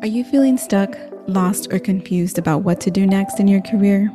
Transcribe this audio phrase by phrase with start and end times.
[0.00, 4.12] Are you feeling stuck, lost, or confused about what to do next in your career?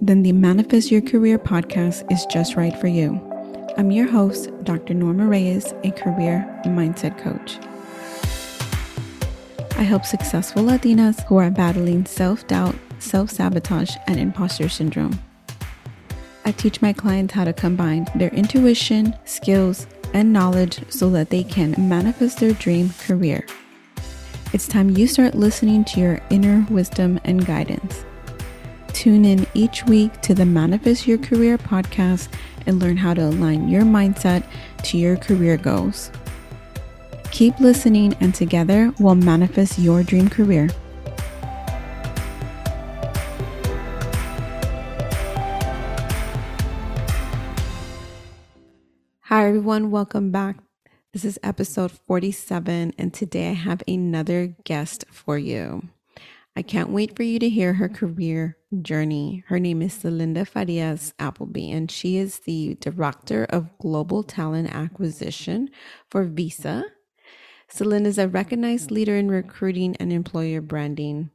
[0.00, 3.20] Then the Manifest Your Career podcast is just right for you.
[3.76, 4.94] I'm your host, Dr.
[4.94, 7.58] Norma Reyes, a career mindset coach.
[9.78, 15.20] I help successful Latinas who are battling self doubt, self sabotage, and imposter syndrome.
[16.46, 21.44] I teach my clients how to combine their intuition, skills, and knowledge so that they
[21.44, 23.44] can manifest their dream career.
[24.54, 28.04] It's time you start listening to your inner wisdom and guidance.
[28.92, 32.28] Tune in each week to the Manifest Your Career podcast
[32.64, 34.44] and learn how to align your mindset
[34.84, 36.12] to your career goals.
[37.32, 40.70] Keep listening, and together we'll manifest your dream career.
[49.22, 49.90] Hi, everyone.
[49.90, 50.58] Welcome back
[51.14, 55.84] this is episode 47, and today I have another guest for you.
[56.56, 59.44] I can't wait for you to hear her career journey.
[59.46, 65.70] Her name is Celinda Farias Appleby, and she is the Director of Global Talent Acquisition
[66.10, 66.84] for Visa.
[67.72, 71.30] Celinda is a recognized leader in recruiting and employer branding.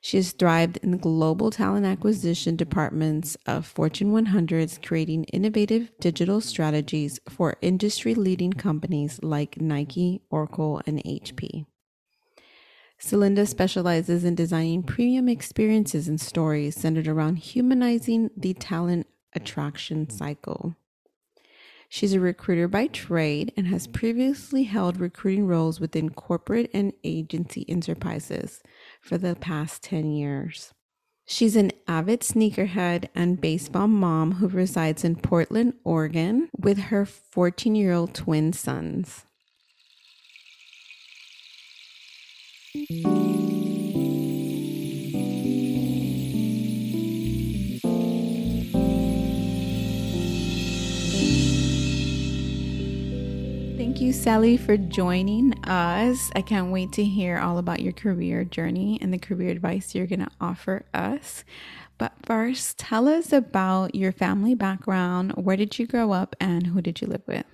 [0.00, 6.40] She has thrived in the global talent acquisition departments of Fortune 100s, creating innovative digital
[6.40, 11.66] strategies for industry leading companies like Nike, Oracle, and HP.
[13.00, 20.76] Celinda specializes in designing premium experiences and stories centered around humanizing the talent attraction cycle.
[21.88, 27.64] She's a recruiter by trade and has previously held recruiting roles within corporate and agency
[27.68, 28.62] enterprises
[29.06, 30.72] for the past 10 years.
[31.26, 37.74] She's an avid sneakerhead and baseball mom who resides in Portland, Oregon, with her 14
[37.74, 39.24] year old twin sons.
[54.06, 56.30] You, Celly, for joining us.
[56.36, 60.06] I can't wait to hear all about your career journey and the career advice you're
[60.06, 61.42] going to offer us.
[61.98, 65.32] But first, tell us about your family background.
[65.32, 67.46] Where did you grow up and who did you live with?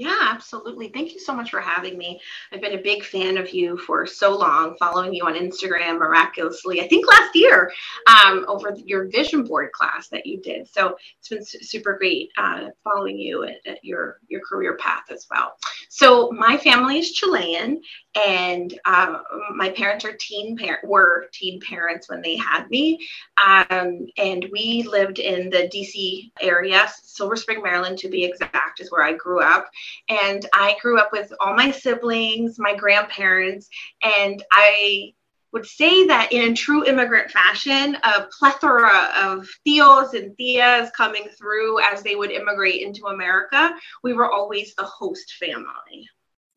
[0.00, 0.88] Yeah, absolutely.
[0.88, 2.22] Thank you so much for having me.
[2.50, 6.80] I've been a big fan of you for so long, following you on Instagram miraculously,
[6.80, 7.70] I think last year,
[8.06, 10.66] um, over your vision board class that you did.
[10.66, 15.26] So it's been super great uh, following you at, at, your, your career path as
[15.30, 15.52] well.
[15.90, 17.82] So my family is Chilean,
[18.26, 19.18] and uh,
[19.54, 23.06] my parents are teen par- were teen parents when they had me.
[23.46, 28.90] Um, and we lived in the DC area, Silver Spring, Maryland, to be exact, is
[28.90, 29.68] where I grew up.
[30.08, 33.68] And I grew up with all my siblings, my grandparents,
[34.02, 35.12] and I
[35.52, 41.80] would say that in true immigrant fashion, a plethora of tios and tias coming through
[41.80, 43.74] as they would immigrate into America.
[44.04, 46.08] We were always the host family.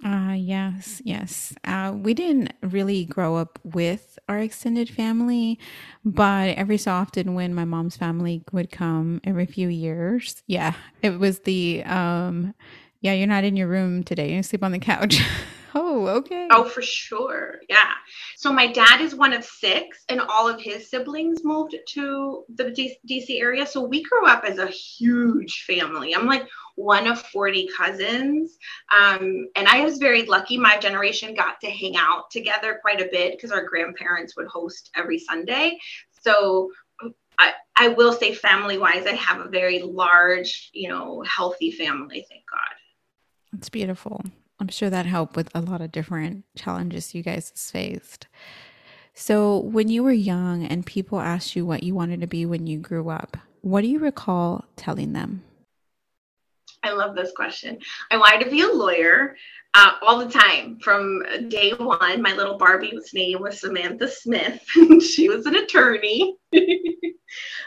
[0.03, 1.53] Uh, yes, yes.
[1.63, 5.57] Uh, we didn't really grow up with our extended family,
[6.03, 11.19] but every so often when my mom's family would come every few years, yeah, it
[11.19, 12.53] was the um,
[13.03, 14.33] yeah, you're not in your room today.
[14.33, 15.19] You sleep on the couch.
[15.75, 16.47] oh, okay.
[16.49, 17.59] Oh, for sure.
[17.67, 17.91] Yeah.
[18.37, 22.95] So my dad is one of six, and all of his siblings moved to the
[23.09, 23.67] DC area.
[23.67, 26.15] So we grew up as a huge family.
[26.15, 28.57] I'm like one of 40 cousins.
[28.97, 30.57] Um, and I was very lucky.
[30.57, 34.91] My generation got to hang out together quite a bit because our grandparents would host
[34.95, 35.77] every Sunday.
[36.21, 36.71] So
[37.37, 42.25] I, I will say family wise, I have a very large, you know, healthy family,
[42.29, 42.75] thank God.
[43.53, 44.23] It's beautiful.
[44.59, 48.27] I'm sure that helped with a lot of different challenges you guys faced.
[49.13, 52.65] So, when you were young and people asked you what you wanted to be when
[52.65, 55.43] you grew up, what do you recall telling them?
[56.81, 57.79] I love this question.
[58.11, 59.35] I wanted to be a lawyer
[59.73, 62.21] uh, all the time from day one.
[62.21, 64.63] My little Barbie's name was Samantha Smith.
[65.01, 66.37] she was an attorney.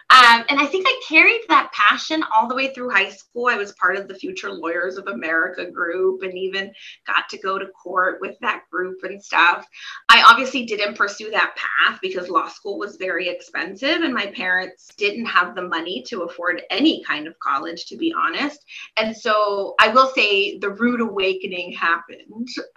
[0.08, 3.46] Um, and I think I carried that passion all the way through high school.
[3.46, 6.72] I was part of the Future Lawyers of America group and even
[7.08, 9.66] got to go to court with that group and stuff.
[10.08, 14.88] I obviously didn't pursue that path because law school was very expensive and my parents
[14.96, 18.64] didn't have the money to afford any kind of college, to be honest.
[18.96, 21.95] And so I will say the rude awakening happened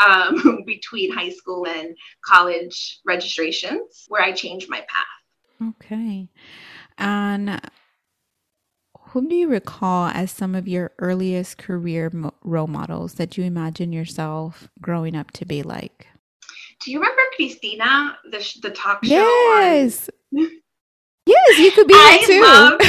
[0.06, 1.96] um, between high school and
[2.26, 5.70] college registrations where I changed my path.
[5.82, 6.30] Okay.
[6.98, 7.62] And
[9.10, 13.44] whom do you recall as some of your earliest career mo- role models that you
[13.44, 16.08] imagine yourself growing up to be like?
[16.82, 19.16] Do you remember Cristina, the the talk show?
[19.16, 20.10] Yes.
[20.32, 22.42] yes, you could be I too.
[22.42, 22.82] Love,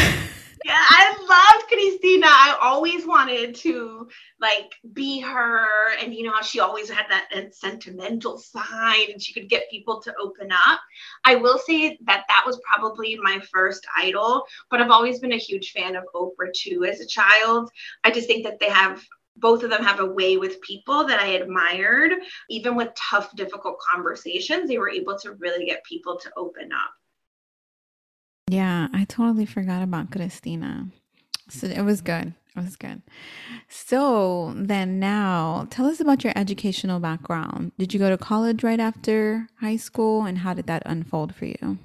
[0.65, 2.27] yeah, I loved Cristina.
[2.27, 4.09] I always wanted to
[4.41, 5.67] like be her,
[6.03, 9.71] and you know how she always had that, that sentimental side, and she could get
[9.71, 10.81] people to open up.
[11.25, 15.39] I will say that that was probably my first idol, but I've always been a
[15.39, 17.71] huge fan of Oprah too as a child.
[18.05, 19.03] I just think that they have
[19.37, 22.13] both of them have a way with people that I admired.
[22.51, 26.91] Even with tough, difficult conversations, they were able to really get people to open up.
[28.51, 30.89] Yeah, I totally forgot about Cristina.
[31.49, 32.35] So it was good.
[32.57, 33.01] It was good.
[33.69, 37.71] So then now tell us about your educational background.
[37.79, 41.45] Did you go to college right after high school and how did that unfold for
[41.45, 41.79] you?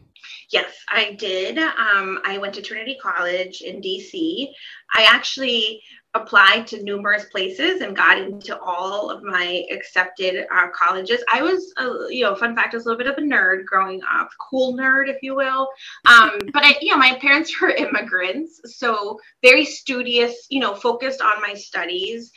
[0.50, 1.60] Yes, I did.
[1.60, 4.48] Um, I went to Trinity College in DC.
[4.96, 5.84] I actually
[6.16, 11.22] applied to numerous places and got into all of my accepted uh, colleges.
[11.32, 13.66] I was, a, you know, fun fact, I was a little bit of a nerd
[13.66, 15.68] growing up, cool nerd, if you will.
[16.06, 21.22] Um, but I, you know, my parents were immigrants, so very studious, you know, focused
[21.22, 22.32] on my studies.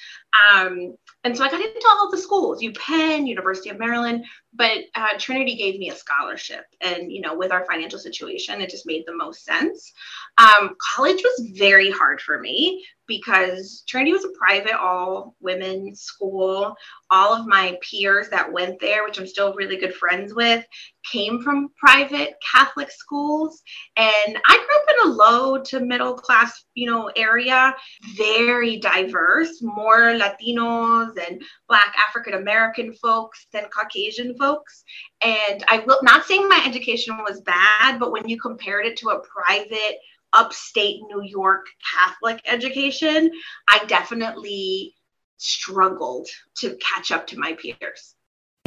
[0.53, 4.25] Um, and so I got into all of the schools, UPenn, University of Maryland,
[4.59, 6.65] but uh, Trinity gave me a scholarship.
[6.81, 9.93] And, you know, with our financial situation, it just made the most sense.
[10.37, 16.75] Um, college was very hard for me because Trinity was a private all women school.
[17.11, 20.65] All of my peers that went there, which I'm still really good friends with,
[21.11, 23.63] came from private Catholic schools.
[23.97, 27.75] And I grew up a low to middle class, you know, area,
[28.17, 34.85] very diverse, more Latinos and Black African American folks than Caucasian folks.
[35.23, 39.11] And I will not saying my education was bad, but when you compared it to
[39.11, 39.99] a private
[40.33, 43.31] upstate New York Catholic education,
[43.69, 44.95] I definitely
[45.39, 46.29] struggled
[46.59, 48.15] to catch up to my peers.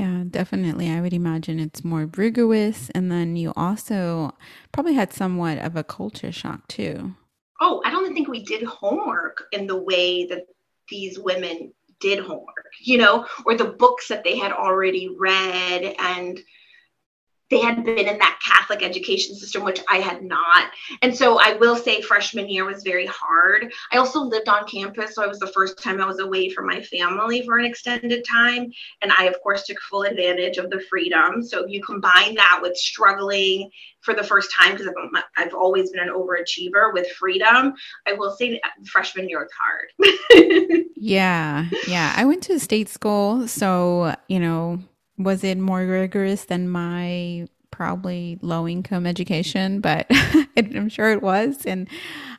[0.02, 0.90] Yeah, definitely.
[0.90, 2.90] I would imagine it's more rigorous.
[2.96, 4.36] And then you also
[4.72, 7.14] probably had somewhat of a culture shock too.
[7.62, 10.48] Oh, I don't think we did homework in the way that
[10.90, 16.40] these women did homework, you know, or the books that they had already read and
[17.52, 20.72] they had been in that Catholic education system, which I had not.
[21.02, 23.72] And so I will say freshman year was very hard.
[23.92, 25.14] I also lived on campus.
[25.14, 28.26] So it was the first time I was away from my family for an extended
[28.28, 28.72] time.
[29.02, 31.44] And I, of course, took full advantage of the freedom.
[31.44, 33.70] So you combine that with struggling
[34.00, 37.74] for the first time, because I've, I've always been an overachiever with freedom,
[38.08, 40.86] I will say freshman year was hard.
[40.96, 41.68] yeah.
[41.88, 42.14] Yeah.
[42.16, 43.48] I went to a state school.
[43.48, 44.80] So, you know,
[45.24, 50.06] was it more rigorous than my probably low income education, but
[50.58, 51.66] I'm sure it was.
[51.66, 51.88] And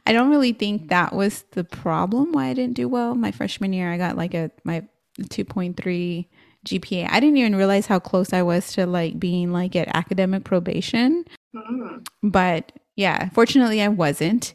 [0.07, 3.15] I don't really think that was the problem why I didn't do well.
[3.15, 4.85] My freshman year, I got like a my
[5.21, 6.27] 2.3
[6.67, 7.09] GPA.
[7.11, 11.25] I didn't even realize how close I was to like being like at academic probation.
[11.55, 12.07] Mm.
[12.23, 14.55] But yeah, fortunately I wasn't.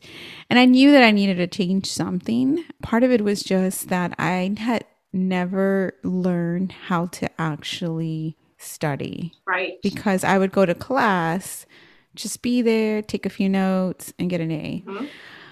[0.50, 2.64] And I knew that I needed to change something.
[2.82, 9.34] Part of it was just that I had never learn how to actually study.
[9.46, 9.82] Right.
[9.82, 11.66] Because I would go to class,
[12.16, 14.84] just be there, take a few notes, and get an A.
[14.86, 15.06] Mm-hmm.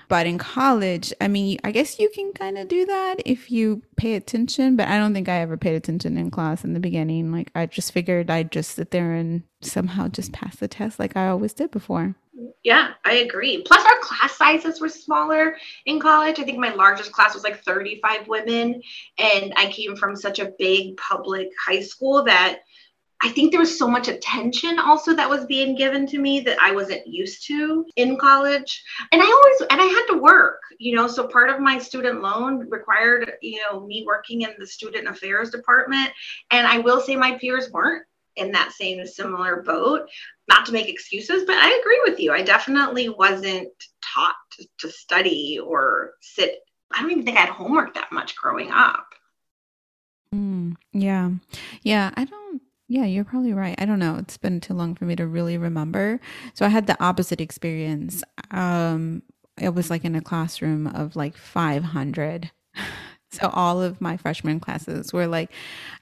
[0.08, 3.82] But in college, I mean, I guess you can kind of do that if you
[3.96, 7.32] pay attention, but I don't think I ever paid attention in class in the beginning.
[7.32, 11.18] Like, I just figured I'd just sit there and somehow just pass the test like
[11.18, 12.16] I always did before.
[12.64, 13.64] Yeah, I agree.
[13.66, 16.40] Plus, our class sizes were smaller in college.
[16.40, 18.82] I think my largest class was like 35 women.
[19.18, 22.60] And I came from such a big public high school that
[23.24, 26.60] I think there was so much attention also that was being given to me that
[26.60, 28.84] I wasn't used to in college.
[29.12, 32.22] And I always, and I had to work, you know, so part of my student
[32.22, 36.10] loan required, you know, me working in the student affairs department.
[36.52, 40.08] And I will say my peers weren't in that same similar boat.
[40.48, 42.32] Not to make excuses, but I agree with you.
[42.32, 43.70] I definitely wasn't
[44.14, 46.60] taught to, to study or sit.
[46.94, 49.08] I don't even think I had homework that much growing up.
[50.34, 51.32] Mm, yeah.
[51.82, 52.12] Yeah.
[52.16, 52.62] I don't.
[52.88, 53.76] Yeah, you're probably right.
[53.80, 54.18] I don't know.
[54.18, 56.20] It's been too long for me to really remember.
[56.54, 58.24] So I had the opposite experience.
[58.52, 59.24] Um,
[59.60, 62.52] it was like in a classroom of like 500
[63.32, 65.52] so all of my freshman classes were like,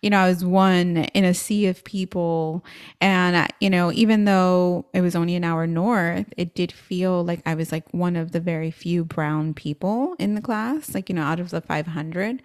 [0.02, 2.64] you know, I was one in a sea of people.
[3.02, 7.24] And, uh, you know, even though it was only an hour north, it did feel
[7.24, 11.10] like I was like one of the very few brown people in the class, like,
[11.10, 12.42] you know, out of the 500.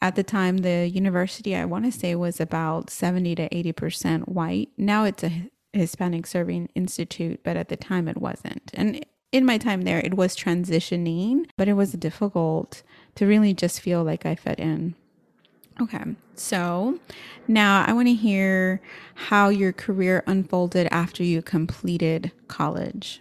[0.00, 4.68] At the time, the university, I want to say, was about 70 to 80% white.
[4.76, 8.70] Now it's a Hispanic Serving Institute, but at the time it wasn't.
[8.74, 12.82] And in my time there, it was transitioning, but it was difficult
[13.18, 14.94] to really just feel like I fit in.
[15.80, 16.04] Okay.
[16.36, 17.00] So
[17.48, 18.80] now I want to hear
[19.14, 23.20] how your career unfolded after you completed college.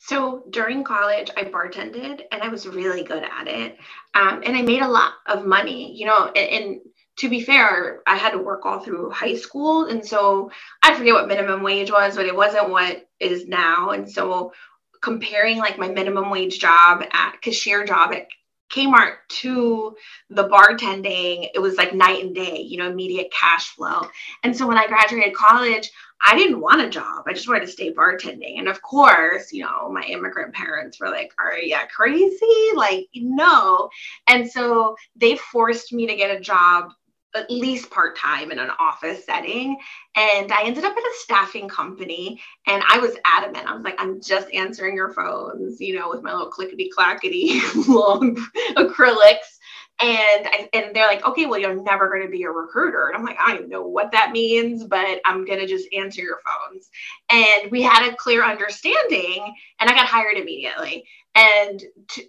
[0.00, 3.78] So during college, I bartended and I was really good at it.
[4.14, 6.80] Um, and I made a lot of money, you know, and, and
[7.18, 9.84] to be fair, I had to work all through high school.
[9.84, 10.50] And so
[10.82, 13.90] I forget what minimum wage was, but it wasn't what is now.
[13.90, 14.52] And so
[15.00, 18.26] comparing like my minimum wage job at cashier job at
[18.70, 19.96] Kmart to
[20.28, 24.02] the bartending, it was like night and day, you know, immediate cash flow.
[24.42, 25.90] And so when I graduated college,
[26.22, 27.24] I didn't want a job.
[27.26, 28.58] I just wanted to stay bartending.
[28.58, 32.70] And of course, you know, my immigrant parents were like, Are you crazy?
[32.74, 33.88] Like, no.
[34.28, 36.92] And so they forced me to get a job
[37.34, 39.76] at least part time in an office setting.
[40.16, 43.68] And I ended up at a staffing company and I was adamant.
[43.68, 47.60] I was like, I'm just answering your phones, you know, with my little clickety clackety
[47.88, 48.36] long
[48.76, 49.58] acrylics.
[50.02, 53.08] And I, and they're like, okay, well, you're never going to be a recruiter.
[53.08, 56.22] And I'm like, I don't know what that means, but I'm going to just answer
[56.22, 56.88] your phones.
[57.30, 61.04] And we had a clear understanding, and I got hired immediately.
[61.34, 62.22] And to,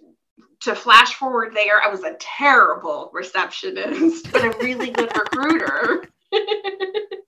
[0.64, 6.04] to flash forward there, I was a terrible receptionist, but a really good recruiter.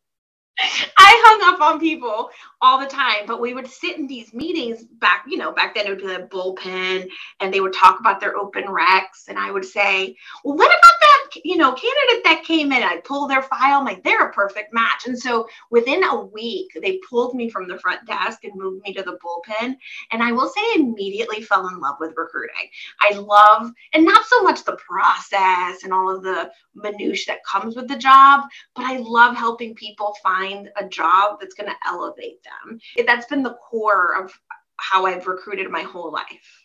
[0.58, 2.30] I hung up on people
[2.60, 5.86] all the time, but we would sit in these meetings back, you know, back then
[5.86, 7.08] it would be the bullpen
[7.40, 9.28] and they would talk about their open recs.
[9.28, 12.82] And I would say, well, what about that, you know, candidate that came in?
[12.82, 15.06] I pull their file, I'm like, they're a perfect match.
[15.06, 18.94] And so within a week, they pulled me from the front desk and moved me
[18.94, 19.76] to the bullpen.
[20.12, 22.70] And I will say, I immediately fell in love with recruiting.
[23.00, 27.76] I love, and not so much the process and all of the minutiae that comes
[27.76, 28.44] with the job,
[28.74, 30.43] but I love helping people find
[30.76, 32.78] a job that's going to elevate them.
[33.06, 34.32] That's been the core of
[34.76, 36.64] how I've recruited my whole life.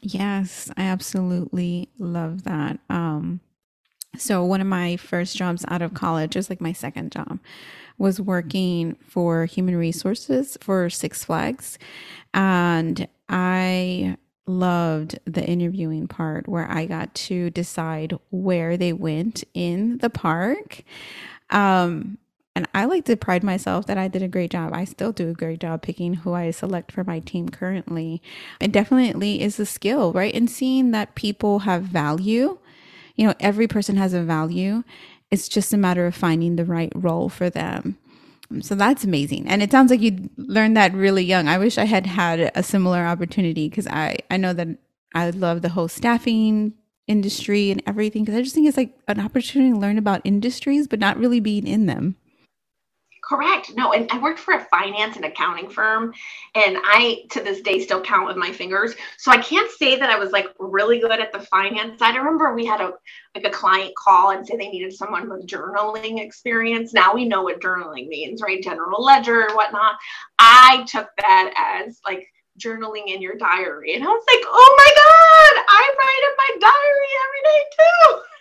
[0.00, 2.78] Yes, I absolutely love that.
[2.90, 3.40] Um,
[4.16, 7.38] so one of my first jobs out of college, was like my second job,
[7.98, 11.78] was working for human resources for Six Flags,
[12.32, 14.16] and I
[14.46, 20.82] loved the interviewing part where I got to decide where they went in the park.
[21.50, 22.18] Um,
[22.56, 24.72] and I like to pride myself that I did a great job.
[24.72, 28.22] I still do a great job picking who I select for my team currently.
[28.60, 30.34] It definitely is a skill, right?
[30.34, 32.58] And seeing that people have value,
[33.16, 34.84] you know, every person has a value.
[35.32, 37.98] It's just a matter of finding the right role for them.
[38.60, 39.48] So that's amazing.
[39.48, 41.48] And it sounds like you learned that really young.
[41.48, 44.68] I wish I had had a similar opportunity because I, I know that
[45.12, 46.74] I love the whole staffing
[47.08, 50.86] industry and everything because I just think it's like an opportunity to learn about industries,
[50.86, 52.16] but not really being in them.
[53.26, 53.72] Correct.
[53.74, 56.12] No, and I worked for a finance and accounting firm,
[56.54, 58.94] and I to this day still count with my fingers.
[59.16, 62.14] So I can't say that I was like really good at the finance side.
[62.14, 62.92] I remember we had a
[63.34, 66.92] like a client call and say they needed someone with journaling experience.
[66.92, 68.62] Now we know what journaling means, right?
[68.62, 69.94] General ledger and whatnot.
[70.38, 72.26] I took that as like
[72.60, 76.68] journaling in your diary, and I was like, oh my god, I write in my
[76.68, 78.22] diary every day too.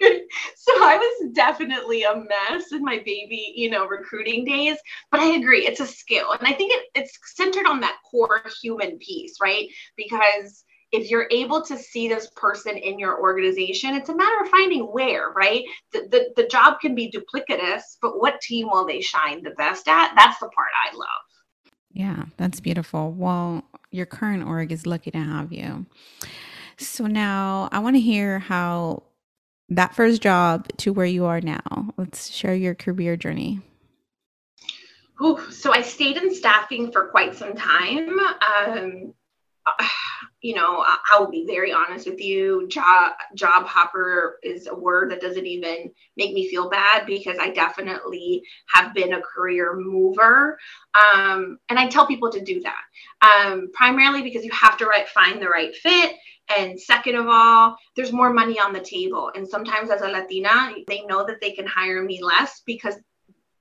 [0.56, 4.76] so I was definitely a mess in my baby, you know, recruiting days.
[5.10, 6.32] But I agree, it's a skill.
[6.32, 9.68] And I think it, it's centered on that core human piece, right?
[9.96, 14.50] Because if you're able to see this person in your organization, it's a matter of
[14.50, 15.64] finding where, right?
[15.92, 19.86] The, the, the job can be duplicitous, but what team will they shine the best
[19.88, 20.14] at?
[20.16, 21.28] That's the part I love.
[21.92, 23.12] Yeah, that's beautiful.
[23.12, 25.86] Well, your current org is lucky to have you.
[26.78, 29.02] So now I want to hear how
[29.68, 31.92] that first job to where you are now.
[31.96, 33.60] Let's share your career journey.
[35.22, 38.18] Ooh, so I stayed in staffing for quite some time.
[38.18, 39.14] Um,
[40.40, 42.68] you know, I will be very honest with you.
[42.68, 47.50] Job job hopper is a word that doesn't even make me feel bad because I
[47.50, 50.56] definitely have been a career mover,
[50.94, 52.82] um, and I tell people to do that.
[53.20, 56.14] Um, primarily because you have to right, find the right fit
[56.56, 59.30] and second of all, there's more money on the table.
[59.34, 62.94] And sometimes as a Latina, they know that they can hire me less because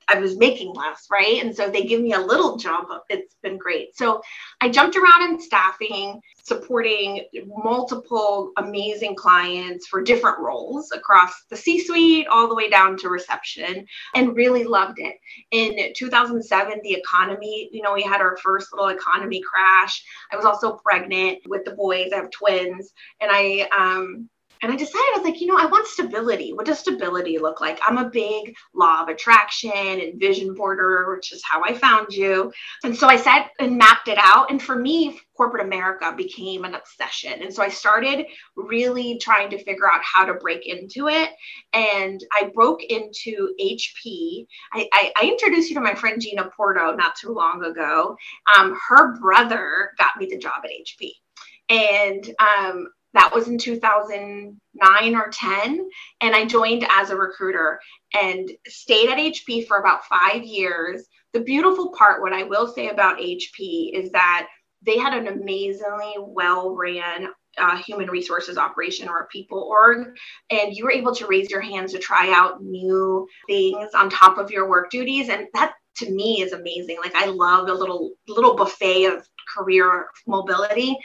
[0.09, 1.43] I was making less, right?
[1.43, 2.89] And so they give me a little jump.
[3.09, 3.95] It's been great.
[3.95, 4.21] So
[4.61, 11.79] I jumped around in staffing, supporting multiple amazing clients for different roles across the C
[11.83, 13.85] suite all the way down to reception
[14.15, 15.15] and really loved it.
[15.51, 20.03] In 2007, the economy, you know, we had our first little economy crash.
[20.31, 24.29] I was also pregnant with the boys, I have twins, and I, um,
[24.61, 26.53] and I decided, I was like, you know, I want stability.
[26.53, 27.79] What does stability look like?
[27.85, 32.51] I'm a big law of attraction and vision boarder, which is how I found you.
[32.83, 34.49] And so I sat and mapped it out.
[34.51, 37.41] And for me, corporate America became an obsession.
[37.41, 41.29] And so I started really trying to figure out how to break into it.
[41.73, 44.47] And I broke into HP.
[44.73, 48.17] I, I, I introduced you to my friend Gina Porto not too long ago.
[48.57, 51.11] Um, her brother got me the job at HP.
[51.69, 55.89] And um, that was in 2009 or 10
[56.21, 57.79] and i joined as a recruiter
[58.19, 61.05] and stayed at hp for about five years.
[61.33, 64.47] The beautiful part what i will say about hp is that
[64.85, 70.15] they had an amazingly well ran uh, human resources operation or a people org
[70.51, 74.37] and you were able to raise your hands to try out new things on top
[74.37, 76.97] of your work duties and that to me is amazing.
[77.03, 80.97] Like i love a little little buffet of career mobility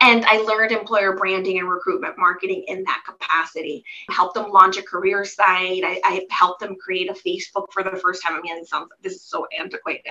[0.00, 3.84] and I learned employer branding and recruitment marketing in that capacity.
[4.08, 5.82] I helped them launch a career site.
[5.84, 8.36] I, I helped them create a Facebook for the first time.
[8.36, 10.02] I mean, sounds this is so antiquated,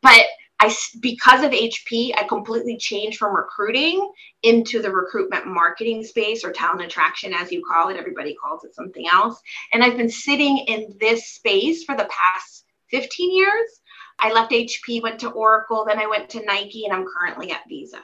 [0.00, 0.24] but
[0.60, 4.10] I because of HP, I completely changed from recruiting
[4.42, 7.96] into the recruitment marketing space or talent attraction, as you call it.
[7.96, 9.40] Everybody calls it something else.
[9.72, 13.80] And I've been sitting in this space for the past 15 years.
[14.18, 17.68] I left HP, went to Oracle, then I went to Nike, and I'm currently at
[17.68, 18.00] Visa.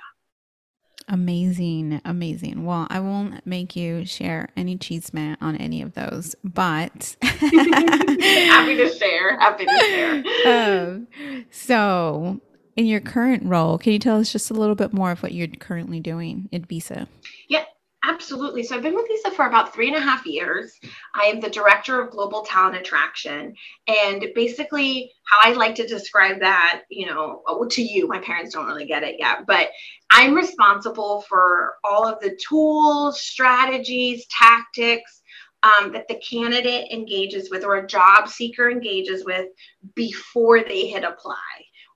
[1.12, 2.64] Amazing, amazing.
[2.64, 8.90] Well, I won't make you share any chisme on any of those, but happy to
[8.98, 9.38] share.
[9.38, 10.24] Happy to share.
[10.46, 11.06] Um,
[11.50, 12.40] so,
[12.76, 15.32] in your current role, can you tell us just a little bit more of what
[15.32, 17.06] you're currently doing at Visa?
[17.46, 17.64] Yeah,
[18.04, 18.64] Absolutely.
[18.64, 20.76] So I've been with Visa for about three and a half years.
[21.14, 23.54] I am the director of global talent attraction.
[23.86, 28.66] And basically, how I like to describe that, you know, to you, my parents don't
[28.66, 29.68] really get it yet, but
[30.12, 35.22] I'm responsible for all of the tools, strategies, tactics
[35.62, 39.48] um, that the candidate engages with or a job seeker engages with
[39.94, 41.36] before they hit apply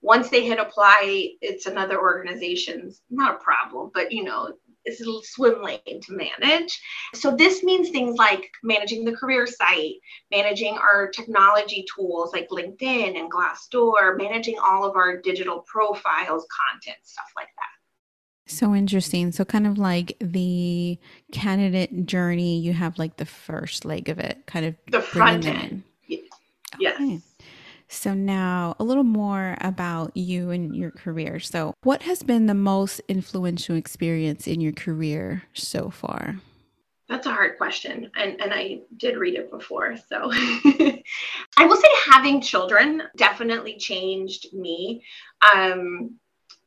[0.02, 4.52] once they hit apply it's another organization's not a problem but you know
[4.86, 6.80] is a little swim lane to manage.
[7.14, 9.94] So this means things like managing the career site,
[10.30, 16.98] managing our technology tools like LinkedIn and Glassdoor, managing all of our digital profiles, content,
[17.02, 17.75] stuff like that.
[18.46, 19.32] So interesting.
[19.32, 20.98] So kind of like the
[21.32, 25.82] candidate journey, you have like the first leg of it, kind of the front end.
[26.78, 26.96] Yes.
[27.00, 27.20] Okay.
[27.88, 31.38] So, now a little more about you and your career.
[31.38, 36.40] So, what has been the most influential experience in your career so far?
[37.08, 38.10] That's a hard question.
[38.16, 39.96] And, and I did read it before.
[39.96, 41.02] So, I
[41.60, 45.04] will say having children definitely changed me.
[45.54, 46.18] Um,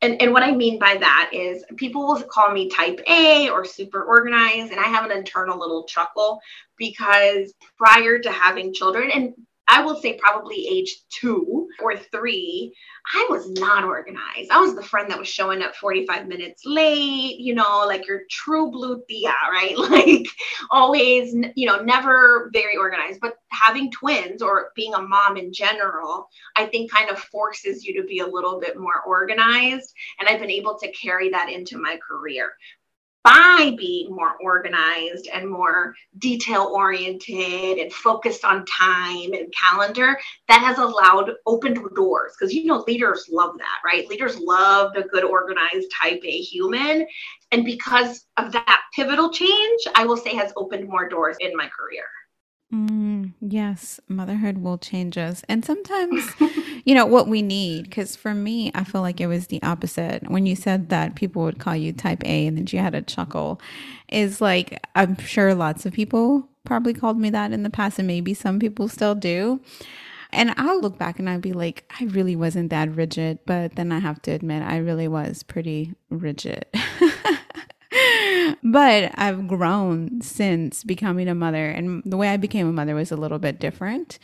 [0.01, 3.65] and, and what I mean by that is people will call me type A or
[3.65, 4.71] super organized.
[4.71, 6.39] And I have an internal little chuckle
[6.77, 9.33] because prior to having children, and
[9.71, 12.73] I will say probably age two or three,
[13.13, 14.49] I was not organized.
[14.49, 18.21] I was the friend that was showing up 45 minutes late, you know, like your
[18.31, 19.77] true blue tia, right?
[19.77, 20.27] Like
[20.71, 23.19] always, you know, never very organized.
[23.21, 27.99] But having twins or being a mom in general, I think kind of forces you
[28.01, 29.93] to be a little bit more organized.
[30.19, 32.51] And I've been able to carry that into my career
[33.23, 40.61] by being more organized and more detail oriented and focused on time and calendar, that
[40.61, 44.07] has allowed opened doors because you know leaders love that, right?
[44.07, 47.05] Leaders love a good organized type A human.
[47.51, 51.67] And because of that pivotal change, I will say has opened more doors in my
[51.67, 52.05] career.
[52.73, 55.43] Mm, yes, motherhood will change us.
[55.49, 56.31] And sometimes,
[56.85, 60.29] you know, what we need, because for me, I feel like it was the opposite.
[60.29, 63.01] When you said that people would call you type A and then you had a
[63.01, 63.61] chuckle,
[64.09, 68.07] is like, I'm sure lots of people probably called me that in the past, and
[68.07, 69.61] maybe some people still do.
[70.31, 73.39] And I'll look back and I'd be like, I really wasn't that rigid.
[73.47, 76.65] But then I have to admit, I really was pretty rigid.
[78.63, 81.69] but I've grown since becoming a mother.
[81.69, 84.19] And the way I became a mother was a little bit different.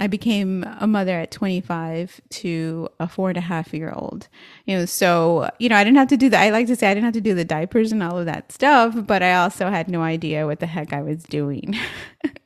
[0.00, 4.28] I became a mother at 25 to a four and a half year old.
[4.66, 6.42] You know, so, you know, I didn't have to do that.
[6.42, 8.50] I like to say I didn't have to do the diapers and all of that
[8.50, 11.76] stuff, but I also had no idea what the heck I was doing.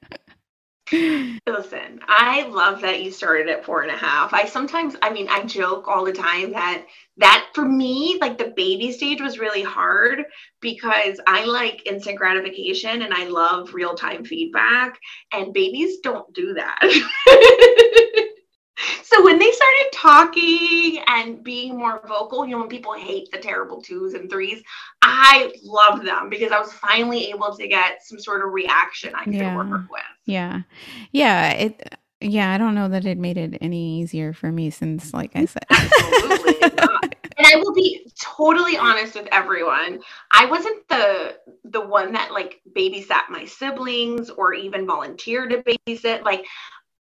[0.92, 4.33] Listen, I love that you started at four and a half.
[4.33, 6.87] I sometimes, I mean, I joke all the time that
[7.18, 10.24] that for me, like the baby stage was really hard
[10.61, 14.98] because I like instant gratification and I love real time feedback,
[15.33, 18.24] and babies don't do that.
[19.03, 23.38] so when they started talking and being more vocal, you know, when people hate the
[23.38, 24.62] terrible twos and threes,
[25.03, 29.25] I love them because I was finally able to get some sort of reaction I
[29.25, 29.57] could yeah.
[29.57, 30.03] work with.
[30.25, 30.62] Yeah.
[31.12, 31.51] Yeah.
[31.53, 35.33] It yeah, I don't know that it made it any easier for me since like
[35.35, 35.64] I said.
[35.71, 36.55] Absolutely
[37.38, 40.01] and I will be totally honest with everyone.
[40.33, 46.25] I wasn't the the one that like babysat my siblings or even volunteered to babysit.
[46.25, 46.45] Like,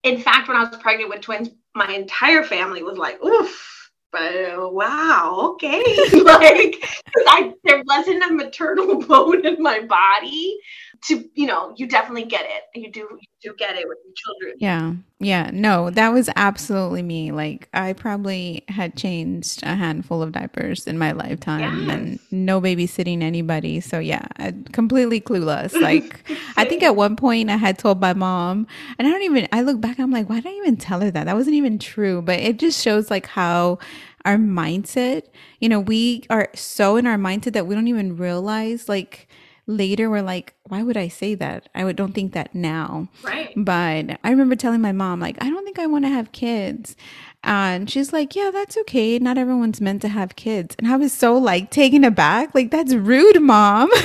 [0.04, 4.34] in fact, when I was pregnant with twins, my entire family was like, "Oof." But
[4.34, 5.84] uh, wow, okay.
[6.14, 6.84] like,
[7.28, 10.58] I, there wasn't a maternal bone in my body
[11.04, 12.80] to you know you definitely get it.
[12.80, 14.56] You do you do get it with your children.
[14.60, 14.94] Yeah.
[15.20, 15.50] Yeah.
[15.54, 17.32] No that was absolutely me.
[17.32, 21.96] Like i probably had changed a handful of diapers in my lifetime yes.
[21.96, 23.80] and no babysitting anybody.
[23.80, 24.28] So yeah
[24.72, 25.74] completely clueless.
[25.86, 26.28] Like
[26.58, 28.66] i think at one point i had told my mom
[28.98, 31.12] and i don't even i look back i'm like why did i even tell her
[31.12, 31.26] that?
[31.26, 32.24] That wasn't even true.
[32.24, 33.78] But it just shows like how
[34.26, 35.24] our mindset
[35.60, 39.28] you know we are so in our mindset that we don't even realize like
[39.68, 41.70] later we're like, why would I say that?
[41.74, 43.10] I would, don't think that now.
[43.24, 43.54] Right.
[43.56, 46.96] But I remember telling my mom, like, I don't think I want to have kids.
[47.44, 49.20] And she's like, yeah, that's okay.
[49.20, 50.76] Not everyone's meant to have kids.
[50.80, 52.56] And I was so like taken aback.
[52.56, 53.90] Like, that's rude, mom.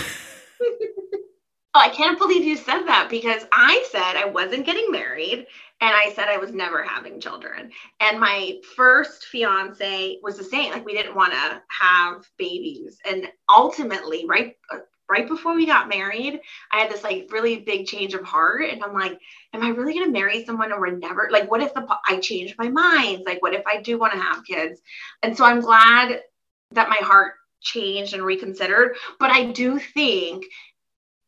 [1.73, 5.47] Oh, I can't believe you said that because I said I wasn't getting married
[5.81, 7.71] and I said I was never having children.
[8.01, 10.73] And my first fiance was the same.
[10.73, 12.99] Like we didn't want to have babies.
[13.09, 14.79] And ultimately, right uh,
[15.11, 16.41] right before we got married,
[16.73, 18.71] I had this like really big change of heart.
[18.71, 19.19] And I'm like,
[19.53, 21.29] am I really going to marry someone or never?
[21.31, 23.25] Like, what if the, I change my mind?
[23.27, 24.81] Like, what if I do want to have kids?
[25.23, 26.23] And so I'm glad
[26.73, 28.97] that my heart changed and reconsidered.
[29.19, 30.45] But I do think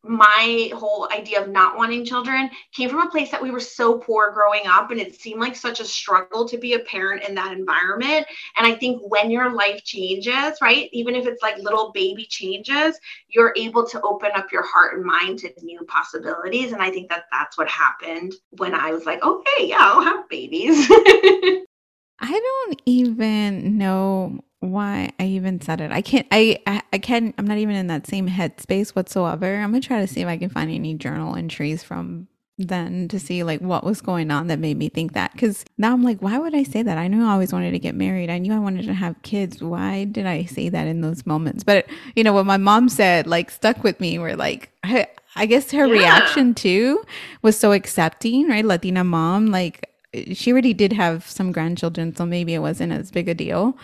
[0.04, 3.98] my whole idea of not wanting children came from a place that we were so
[3.98, 7.34] poor growing up and it seemed like such a struggle to be a parent in
[7.34, 8.26] that environment.
[8.56, 12.98] And i think when your life changes right even if it's like little baby changes
[13.28, 16.72] you're able to open up your heart and mind to new possibilities.
[16.72, 20.28] And i think that that's what happened when i was like okay yeah i'll have
[20.28, 20.88] babies.
[22.24, 25.90] I don't even know why I even said it.
[25.90, 29.56] I can't I, I I can't I'm not even in that same headspace whatsoever.
[29.56, 33.18] I'm gonna try to see if I can find any journal entries from then to
[33.18, 35.32] see like what was going on that made me think that.
[35.32, 36.96] Because now i'm like why would i say that?
[36.96, 38.30] I knew i always wanted to get married.
[38.30, 39.60] I knew i wanted to have kids.
[39.60, 41.64] Why did i say that in those moments?
[41.64, 45.46] But you know what my mom said like stuck with me where like I, I
[45.46, 45.92] guess her yeah.
[45.92, 47.04] reaction too
[47.42, 48.64] was so accepting right?
[48.64, 49.88] Latina mom like
[50.32, 53.76] she already did have some grandchildren so maybe it wasn't as big a deal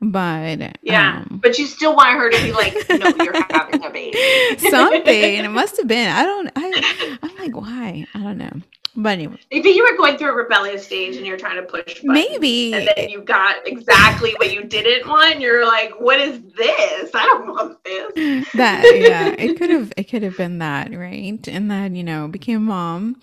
[0.00, 3.90] but yeah, um, but you still want her to be like, no, you're having a
[3.90, 4.18] baby.
[4.70, 5.04] something.
[5.06, 6.08] It must have been.
[6.08, 6.50] I don't.
[6.56, 7.18] I.
[7.22, 8.06] I'm like, why?
[8.14, 8.60] I don't know.
[8.96, 12.02] But anyway, maybe you were going through a rebellious stage and you're trying to push.
[12.04, 15.40] maybe, and then you got exactly what you didn't want.
[15.40, 17.10] You're like, what is this?
[17.12, 18.52] I don't want this.
[18.52, 19.92] That yeah, it could have.
[19.96, 21.46] It could have been that, right?
[21.48, 23.20] And then you know, became mom.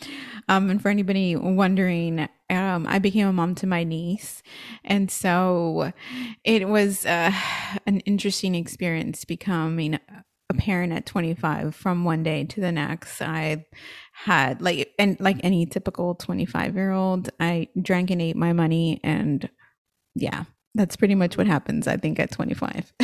[0.51, 4.43] Um, and for anybody wondering, um, I became a mom to my niece.
[4.83, 5.93] And so
[6.43, 7.31] it was uh,
[7.85, 9.97] an interesting experience becoming
[10.49, 13.21] a parent at 25 from one day to the next.
[13.21, 13.65] I
[14.11, 18.99] had like and like any typical 25 year old, I drank and ate my money
[19.05, 19.49] and
[20.15, 20.43] yeah,
[20.75, 22.91] that's pretty much what happens I think at 25.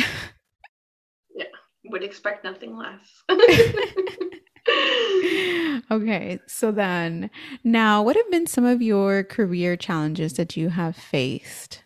[1.34, 1.44] yeah,
[1.86, 3.22] would expect nothing less.
[5.90, 7.30] okay, so then
[7.64, 11.84] now, what have been some of your career challenges that you have faced?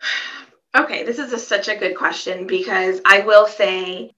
[0.76, 4.14] Okay, this is a, such a good question because I will say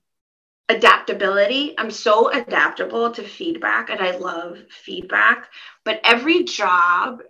[0.69, 1.75] adaptability.
[1.79, 5.49] I'm so adaptable to feedback and I love feedback,
[5.85, 7.23] but every job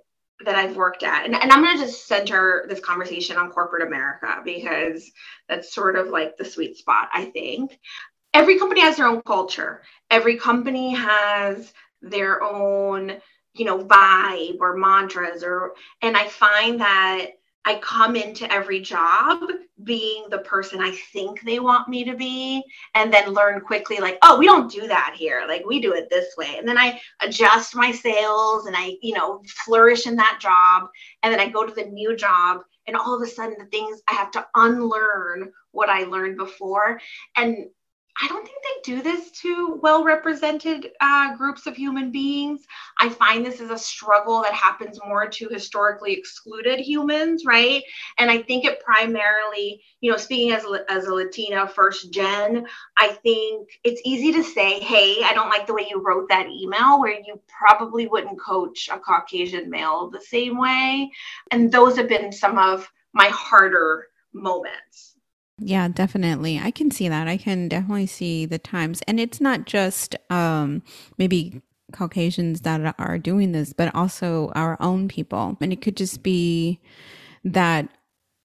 [0.45, 3.87] that I've worked at, and, and I'm going to just center this conversation on corporate
[3.87, 5.11] America because
[5.49, 7.79] that's sort of like the sweet spot, I think
[8.35, 9.83] every company has their own culture.
[10.11, 13.17] Every company has their own,
[13.55, 17.33] you know, vibe or mantras or and I find that
[17.65, 19.43] I come into every job
[19.85, 22.63] being the person I think they want me to be,
[22.95, 25.45] and then learn quickly, like, oh, we don't do that here.
[25.47, 26.57] Like, we do it this way.
[26.57, 30.89] And then I adjust my sails and I, you know, flourish in that job.
[31.23, 34.01] And then I go to the new job, and all of a sudden, the things
[34.09, 36.99] I have to unlearn what I learned before.
[37.37, 37.67] And
[38.21, 42.67] I don't think they do this to well represented uh, groups of human beings.
[42.99, 47.83] I find this is a struggle that happens more to historically excluded humans, right?
[48.19, 53.09] And I think it primarily, you know, speaking as as a Latina first gen, I
[53.09, 56.99] think it's easy to say, hey, I don't like the way you wrote that email,
[56.99, 61.11] where you probably wouldn't coach a Caucasian male the same way.
[61.53, 65.18] And those have been some of my harder moments
[65.59, 66.59] yeah, definitely.
[66.59, 67.29] I can see that.
[67.29, 69.03] I can definitely see the times.
[69.09, 70.83] And it's not just um
[71.19, 75.57] maybe Caucasians that are doing this, but also our own people.
[75.61, 76.81] And it could just be
[77.45, 77.89] that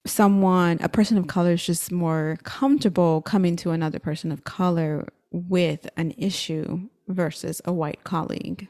[0.06, 5.06] someone, a person of color, is just more comfortable coming to another person of color
[5.30, 8.68] with an issue versus a white colleague.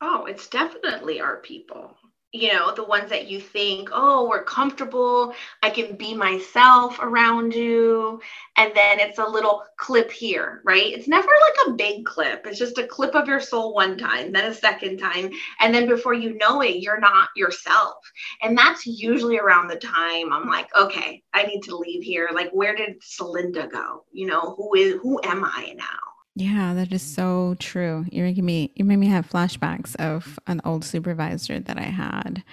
[0.00, 1.96] Oh, it's definitely our people
[2.32, 7.54] you know, the ones that you think, oh, we're comfortable, I can be myself around
[7.54, 8.20] you.
[8.56, 10.92] And then it's a little clip here, right?
[10.92, 12.46] It's never like a big clip.
[12.46, 15.30] It's just a clip of your soul one time, then a second time.
[15.60, 17.96] And then before you know it, you're not yourself.
[18.42, 22.28] And that's usually around the time I'm like, okay, I need to leave here.
[22.34, 24.04] Like, where did Celinda go?
[24.12, 26.07] You know, who is, who am I now?
[26.38, 28.06] Yeah, that is so true.
[28.12, 32.44] You're making me you made me have flashbacks of an old supervisor that I had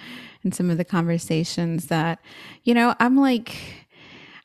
[0.42, 2.18] and some of the conversations that,
[2.64, 3.56] you know, I'm like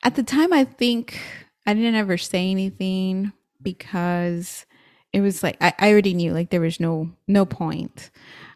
[0.03, 1.19] at the time I think
[1.65, 4.67] I didn't ever say anything because
[5.11, 8.11] it was like I, I already knew like there was no no point.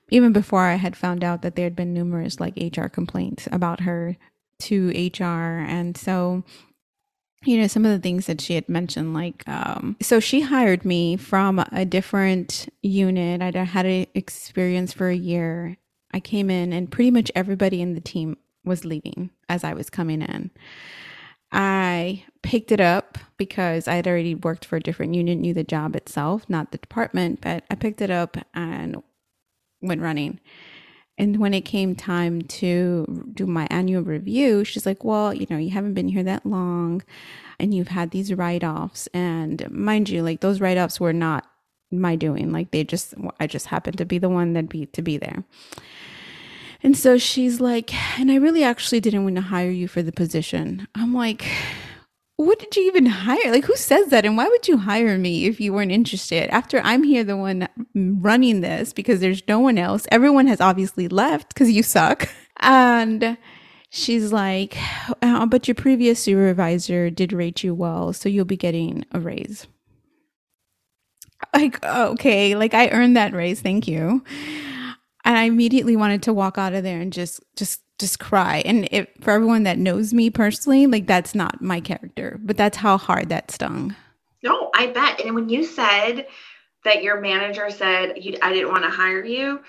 [0.10, 3.80] Even before I had found out that there had been numerous like HR complaints about
[3.82, 4.18] her
[4.60, 5.60] to HR.
[5.68, 6.44] And so
[7.46, 10.84] you know some of the things that she had mentioned like um, so she hired
[10.86, 13.42] me from a different unit.
[13.42, 15.78] I had an experience for a year.
[16.14, 19.90] I came in and pretty much everybody in the team was leaving as i was
[19.90, 20.50] coming in.
[21.52, 25.64] I picked it up because i had already worked for a different unit knew the
[25.64, 29.02] job itself not the department but i picked it up and
[29.82, 30.40] went running
[31.18, 35.58] and when it came time to do my annual review, she's like, Well, you know,
[35.58, 37.04] you haven't been here that long
[37.60, 39.08] and you've had these write offs.
[39.14, 41.48] And mind you, like those write offs were not
[41.92, 42.52] my doing.
[42.52, 45.44] Like they just, I just happened to be the one that be to be there.
[46.84, 50.12] And so she's like, And I really actually didn't want to hire you for the
[50.12, 50.88] position.
[50.96, 51.46] I'm like,
[52.38, 53.52] what did you even hire?
[53.52, 54.26] Like, who says that?
[54.26, 56.50] And why would you hire me if you weren't interested?
[56.50, 60.06] After I'm here, the one running this, because there's no one else.
[60.12, 62.30] Everyone has obviously left because you suck.
[62.62, 63.38] And
[63.90, 64.78] she's like,
[65.22, 69.68] uh, but your previous supervisor did rate you well, so you'll be getting a raise.
[71.54, 73.60] Like, okay, like I earned that raise.
[73.60, 74.24] Thank you.
[75.26, 78.62] And I immediately wanted to walk out of there and just, just just cry.
[78.66, 78.88] And
[79.22, 83.30] for everyone that knows me personally, like that's not my character, but that's how hard
[83.30, 83.96] that stung.
[84.44, 85.22] No, I bet.
[85.22, 86.28] And when you said
[86.84, 89.62] that your manager said I didn't want to hire you,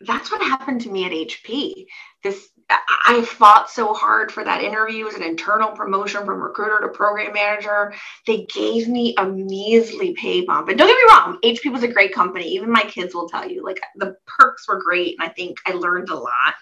[0.00, 1.86] that's what happened to me at HP.
[2.22, 5.06] This I fought so hard for that interview.
[5.06, 7.94] as an internal promotion from recruiter to program manager.
[8.26, 10.68] They gave me a measly pay bump.
[10.68, 12.46] And don't get me wrong, HP was a great company.
[12.48, 15.16] Even my kids will tell you, like the perks were great.
[15.18, 16.54] And I think I learned a lot.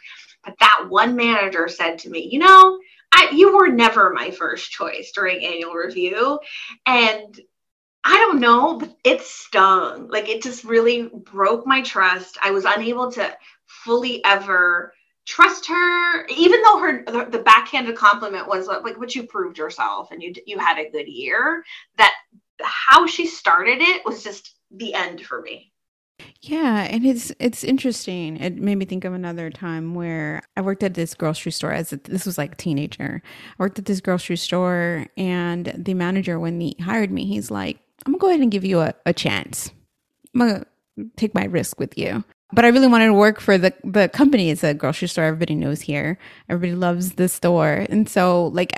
[0.46, 2.78] But that one manager said to me, you know,
[3.12, 6.38] I, you were never my first choice during annual review.
[6.86, 7.38] And
[8.04, 10.08] I don't know, but it stung.
[10.08, 12.38] Like it just really broke my trust.
[12.40, 14.94] I was unable to fully ever
[15.26, 20.12] trust her, even though her the, the backhanded compliment was like, "But you proved yourself
[20.12, 21.64] and you you had a good year."
[21.98, 22.14] That
[22.62, 25.72] how she started it was just the end for me.
[26.42, 28.36] Yeah, and it's it's interesting.
[28.36, 31.92] It made me think of another time where I worked at this grocery store as
[31.92, 33.22] a, this was like teenager.
[33.58, 37.78] I worked at this grocery store, and the manager, when he hired me, he's like,
[38.04, 39.70] "I'm gonna go ahead and give you a, a chance.
[40.34, 40.66] I'm gonna
[41.16, 42.22] take my risk with you."
[42.52, 44.50] But I really wanted to work for the the company.
[44.50, 45.24] It's a grocery store.
[45.24, 46.18] Everybody knows here.
[46.48, 48.72] Everybody loves the store, and so like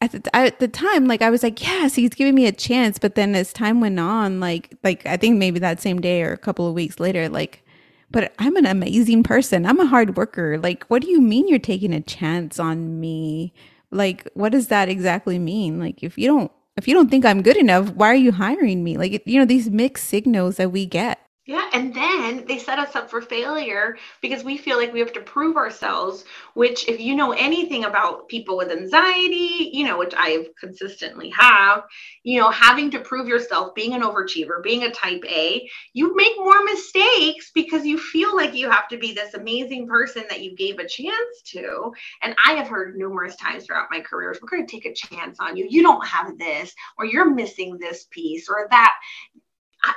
[0.00, 2.98] at the, at the time, like I was like, yes, he's giving me a chance.
[2.98, 6.32] But then as time went on, like, like I think maybe that same day or
[6.32, 7.62] a couple of weeks later, like,
[8.10, 9.64] but I'm an amazing person.
[9.64, 10.58] I'm a hard worker.
[10.58, 13.52] Like, what do you mean you're taking a chance on me?
[13.90, 15.78] Like, what does that exactly mean?
[15.78, 18.82] Like, if you don't, if you don't think I'm good enough, why are you hiring
[18.82, 18.96] me?
[18.96, 21.20] Like, you know, these mixed signals that we get.
[21.50, 25.12] Yeah, and then they set us up for failure because we feel like we have
[25.14, 30.14] to prove ourselves, which if you know anything about people with anxiety, you know, which
[30.16, 31.82] I've consistently have,
[32.22, 36.36] you know, having to prove yourself, being an overachiever, being a type A, you make
[36.36, 40.54] more mistakes because you feel like you have to be this amazing person that you
[40.54, 41.90] gave a chance to.
[42.22, 45.40] And I have heard numerous times throughout my careers, we're going to take a chance
[45.40, 45.66] on you.
[45.68, 48.94] You don't have this, or you're missing this piece, or that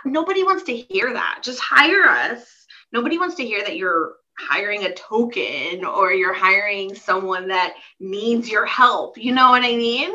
[0.05, 1.39] nobody wants to hear that.
[1.43, 2.65] Just hire us.
[2.91, 8.49] Nobody wants to hear that you're hiring a token or you're hiring someone that needs
[8.49, 9.17] your help.
[9.17, 10.11] You know what I mean?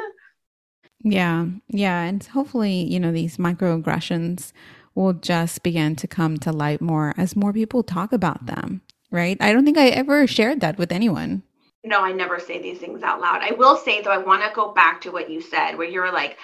[1.00, 1.46] Yeah.
[1.68, 2.02] Yeah.
[2.02, 4.52] And hopefully, you know, these microaggressions
[4.94, 9.36] will just begin to come to light more as more people talk about them, right?
[9.40, 11.42] I don't think I ever shared that with anyone.
[11.84, 13.40] No, I never say these things out loud.
[13.42, 16.12] I will say, though, I want to go back to what you said, where you're
[16.12, 16.36] like,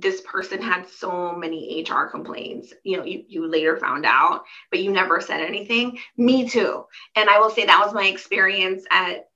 [0.00, 0.68] this person mm-hmm.
[0.68, 5.20] had so many HR complaints, you know, you, you later found out, but you never
[5.20, 5.98] said anything.
[6.16, 6.84] Me too.
[7.16, 9.28] And I will say that was my experience at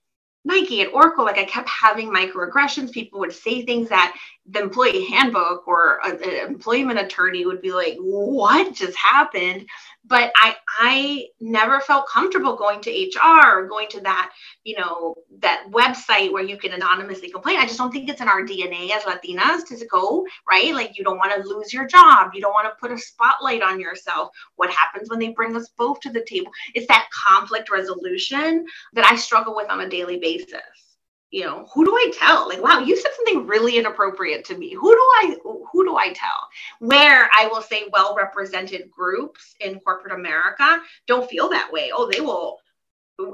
[0.44, 1.24] Nike, at Oracle.
[1.24, 2.92] Like I kept having microaggressions.
[2.92, 7.96] People would say things that the employee handbook or an employment attorney would be like,
[7.98, 9.66] what just happened?
[10.04, 14.32] but I I never felt comfortable going to HR or going to that,
[14.64, 17.58] you know, that website where you can anonymously complain.
[17.58, 20.74] I just don't think it's in our DNA as Latinas to go, right?
[20.74, 22.32] Like you don't want to lose your job.
[22.34, 24.30] You don't want to put a spotlight on yourself.
[24.56, 26.50] What happens when they bring us both to the table?
[26.74, 30.91] It's that conflict resolution that I struggle with on a daily basis
[31.32, 32.48] you know who do i tell?
[32.48, 34.72] Like wow you said something really inappropriate to me.
[34.74, 36.48] Who do i who do i tell?
[36.78, 41.90] Where i will say well represented groups in corporate america don't feel that way.
[41.92, 42.58] Oh they will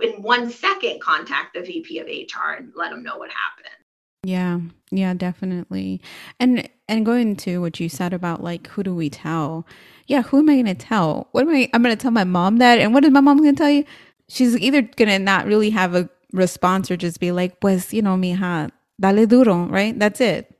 [0.02, 3.74] in one second contact the vp of hr and let them know what happened.
[4.22, 6.00] Yeah yeah definitely.
[6.38, 9.66] And and going to what you said about like who do we tell?
[10.06, 11.28] Yeah who am i going to tell?
[11.32, 13.38] What am i i'm going to tell my mom that and what is my mom
[13.38, 13.84] going to tell you?
[14.28, 18.02] She's either going to not really have a response or just be like, pues, you
[18.02, 19.98] know, mija, dale duro, right?
[19.98, 20.54] That's it.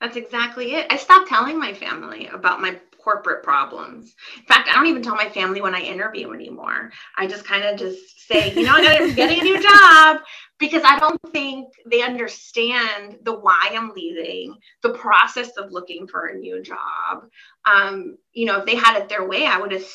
[0.00, 0.86] That's exactly it.
[0.90, 4.14] I stopped telling my family about my corporate problems.
[4.38, 6.90] In fact, I don't even tell my family when I interview anymore.
[7.16, 10.20] I just kind of just say, you know, I'm getting a new job
[10.58, 16.26] because I don't think they understand the why I'm leaving, the process of looking for
[16.26, 17.24] a new job.
[17.66, 19.86] Um, you know, if they had it their way, I would have,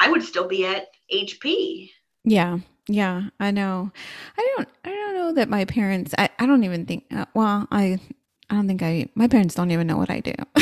[0.00, 1.90] I would still be at HP.
[2.24, 2.58] Yeah,
[2.88, 3.90] yeah, I know.
[4.36, 4.68] I don't.
[4.84, 6.14] I don't know that my parents.
[6.18, 6.28] I.
[6.38, 7.04] I don't even think.
[7.14, 7.98] Uh, well, I.
[8.50, 9.06] I don't think I.
[9.14, 10.32] My parents don't even know what I do.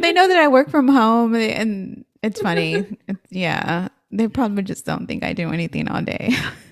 [0.00, 2.84] they know that I work from home, and it's funny.
[3.08, 6.30] It's, yeah, they probably just don't think I do anything all day.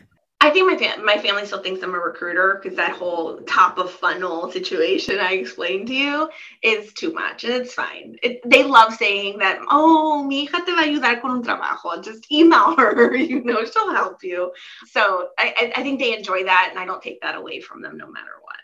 [0.44, 3.90] I think my my family still thinks I'm a recruiter because that whole top of
[3.90, 6.28] funnel situation I explained to you
[6.60, 8.18] is too much, and it's fine.
[8.22, 9.60] It, they love saying that.
[9.70, 12.04] Oh, mi hija te va a ayudar con un trabajo.
[12.04, 13.16] Just email her.
[13.16, 14.52] You know, she'll help you.
[14.86, 17.96] So I, I think they enjoy that, and I don't take that away from them,
[17.96, 18.60] no matter what.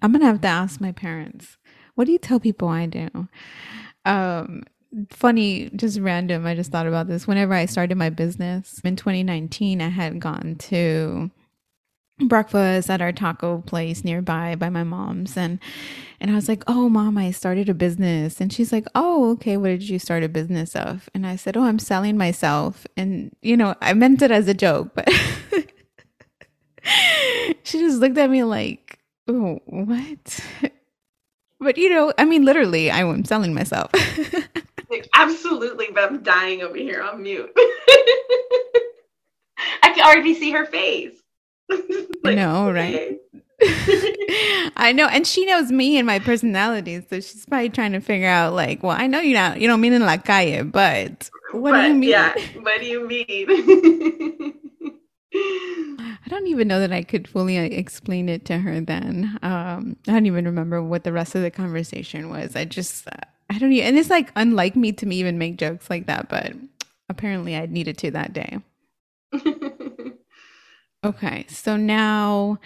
[0.00, 1.58] I'm gonna have to ask my parents.
[1.96, 3.28] What do you tell people I do?
[4.06, 4.62] Um,
[5.10, 6.46] funny, just random.
[6.46, 7.26] I just thought about this.
[7.26, 11.30] Whenever I started my business in 2019, I had gone to
[12.20, 15.58] breakfast at our taco place nearby by my mom's and
[16.20, 19.56] and I was like, "Oh, mom, I started a business." And she's like, "Oh, okay.
[19.56, 23.34] What did you start a business of?" And I said, "Oh, I'm selling myself." And
[23.42, 25.08] you know, I meant it as a joke, but
[27.62, 28.98] she just looked at me like,
[29.28, 30.40] "Oh, what?"
[31.60, 33.90] But you know, I mean, literally, I am selling myself.
[35.18, 37.52] Absolutely, but I'm dying over here on mute.
[37.56, 38.82] I
[39.92, 41.20] can already see her face.
[42.22, 43.18] like, no, right?
[44.76, 48.28] I know, and she knows me and my personality, so she's probably trying to figure
[48.28, 51.72] out, like, well, I know you not, you don't mean in la calle, but what
[51.72, 52.10] but, do you mean?
[52.10, 54.54] Yeah, what do you mean?
[55.34, 59.36] I don't even know that I could fully uh, explain it to her then.
[59.42, 62.54] Um, I don't even remember what the rest of the conversation was.
[62.54, 63.16] I just, uh,
[63.50, 66.28] I don't even, and it's like unlike me to me even make jokes like that,
[66.28, 66.52] but
[67.08, 68.58] apparently I needed to that day.
[71.04, 72.58] okay, so now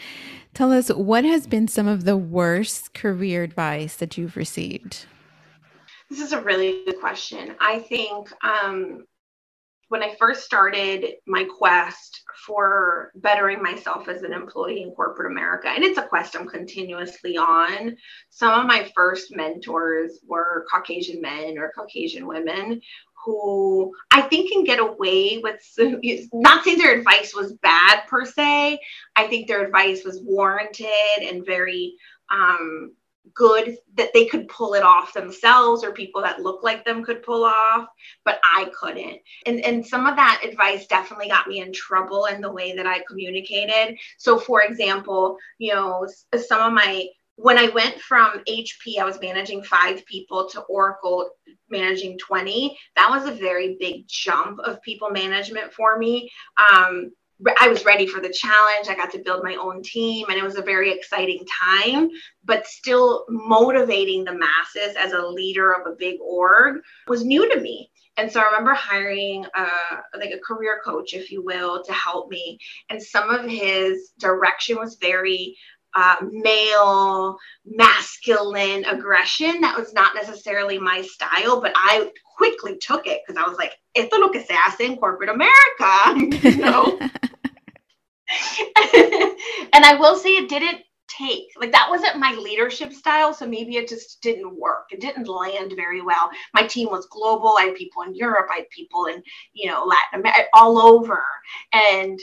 [0.55, 5.07] tell us what has been some of the worst career advice that you've received?
[6.11, 7.55] This is a really good question.
[7.61, 9.05] I think um,
[9.93, 15.69] when I first started my quest for bettering myself as an employee in corporate America,
[15.69, 17.95] and it's a quest I'm continuously on,
[18.31, 22.81] some of my first mentors were Caucasian men or Caucasian women
[23.23, 25.61] who I think can get away with
[26.33, 28.81] not saying their advice was bad per se.
[29.15, 30.89] I think their advice was warranted
[31.21, 31.97] and very
[32.31, 32.95] um,
[33.35, 37.23] good that they could pull it off themselves or people that look like them could
[37.23, 37.87] pull off
[38.25, 39.19] but i couldn't.
[39.47, 42.87] And and some of that advice definitely got me in trouble in the way that
[42.87, 43.97] i communicated.
[44.19, 46.07] So for example you know
[46.37, 47.07] some of my
[47.37, 51.31] when i went from hp i was managing five people to oracle
[51.71, 56.31] managing 20 that was a very big jump of people management for me.
[56.71, 57.13] Um,
[57.61, 58.89] I was ready for the challenge.
[58.89, 62.09] I got to build my own team, and it was a very exciting time.
[62.45, 67.61] But still, motivating the masses as a leader of a big org was new to
[67.61, 67.91] me.
[68.17, 69.67] And so I remember hiring a,
[70.19, 72.59] like a career coach, if you will, to help me.
[72.91, 75.57] And some of his direction was very
[75.95, 79.61] uh, male, masculine aggression.
[79.61, 83.73] That was not necessarily my style, but I quickly took it because I was like,
[83.95, 86.99] esto lo que se hace en corporate America, you know?
[89.73, 93.77] and I will say it didn't take like that wasn't my leadership style so maybe
[93.77, 94.87] it just didn't work.
[94.91, 96.31] It didn't land very well.
[96.55, 97.57] My team was global.
[97.59, 98.49] I had people in europe.
[98.51, 99.23] I had people in
[99.53, 101.23] you know latin america all over.
[101.73, 102.19] And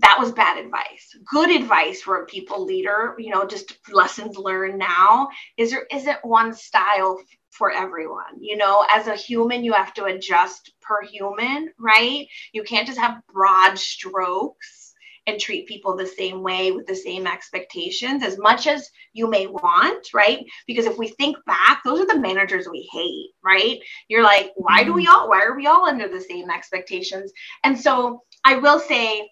[0.00, 1.16] that was bad advice.
[1.30, 6.18] Good advice for a people leader, you know, just lessons learned now is there isn't
[6.22, 7.20] one style
[7.50, 8.40] for everyone.
[8.40, 12.26] You know, as a human, you have to adjust per human, right?
[12.52, 14.94] You can't just have broad strokes
[15.26, 19.46] and treat people the same way with the same expectations as much as you may
[19.46, 20.44] want, right?
[20.66, 23.78] Because if we think back, those are the managers we hate, right?
[24.08, 25.14] You're like, why do we mm-hmm.
[25.14, 27.32] all, why are we all under the same expectations?
[27.64, 29.28] And so I will say,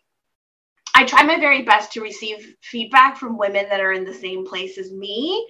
[0.95, 4.47] I try my very best to receive feedback from women that are in the same
[4.47, 5.47] place as me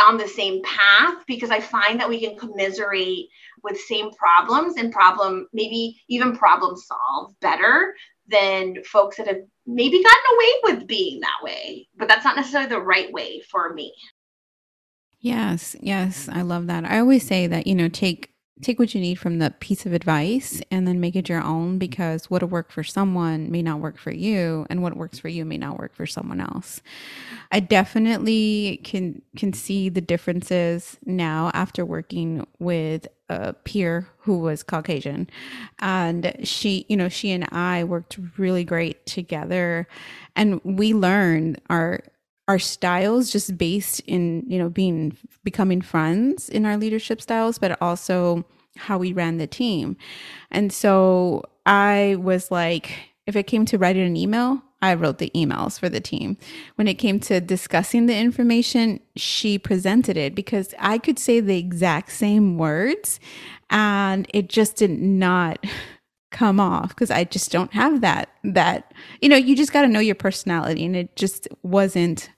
[0.00, 3.26] on the same path because I find that we can commiserate
[3.62, 7.94] with same problems and problem maybe even problem solve better
[8.28, 11.88] than folks that have maybe gotten away with being that way.
[11.96, 13.92] But that's not necessarily the right way for me.
[15.20, 16.84] Yes yes i love that.
[16.84, 18.30] I always say that you know take
[18.62, 21.78] take what you need from the piece of advice and then make it your own
[21.78, 25.44] because what'll work for someone may not work for you and what works for you
[25.44, 26.80] may not work for someone else.
[27.52, 34.62] I definitely can can see the differences now after working with a peer who was
[34.62, 35.28] caucasian.
[35.80, 39.86] And she you know she and i worked really great together
[40.34, 42.00] and we learned our
[42.48, 47.76] our styles just based in you know being becoming friends in our leadership styles but
[47.80, 48.44] also
[48.76, 49.96] how we ran the team.
[50.50, 52.92] And so i was like
[53.26, 56.36] if it came to writing an email i wrote the emails for the team.
[56.76, 61.58] When it came to discussing the information she presented it because i could say the
[61.58, 63.18] exact same words
[63.70, 65.64] and it just did not
[66.36, 68.92] come off because I just don't have that that
[69.22, 72.28] you know you just got to know your personality and it just wasn't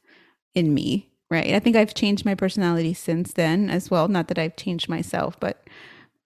[0.59, 1.55] in me, right?
[1.55, 4.09] I think I've changed my personality since then as well.
[4.09, 5.65] Not that I've changed myself, but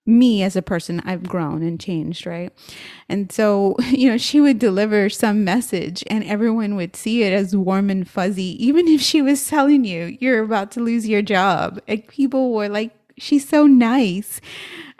[0.04, 2.52] me as a person, I've grown and changed, right?
[3.08, 7.54] And so, you know, she would deliver some message and everyone would see it as
[7.54, 11.80] warm and fuzzy, even if she was telling you you're about to lose your job.
[11.86, 14.40] Like people were like, she's so nice.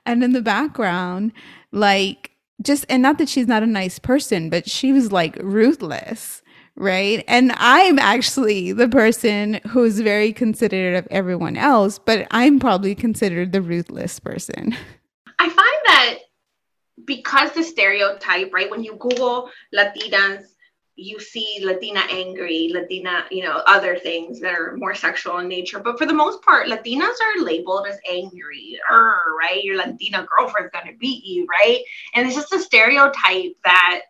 [0.05, 1.33] And in the background,
[1.71, 2.31] like,
[2.61, 6.42] just, and not that she's not a nice person, but she was like ruthless
[6.77, 7.25] right?
[7.29, 13.53] And I'm actually the person who's very considerate of everyone else, but I'm probably considered
[13.53, 14.77] the ruthless person.
[15.39, 16.19] I find that
[17.05, 18.71] because the stereotype, right?
[18.71, 20.45] When you Google Latinas,
[20.95, 25.81] you see Latina angry, Latina, you know, other things that are more sexual in nature.
[25.81, 29.61] But for the most part, Latinas are labeled as angry, right?
[29.63, 31.81] Your Latina girlfriend's gonna beat you, right?
[32.15, 34.03] And it's just a stereotype that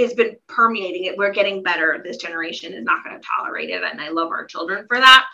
[0.00, 1.16] has been permeating it.
[1.16, 2.00] We're getting better.
[2.02, 3.82] This generation is not going to tolerate it.
[3.82, 5.26] And I love our children for that.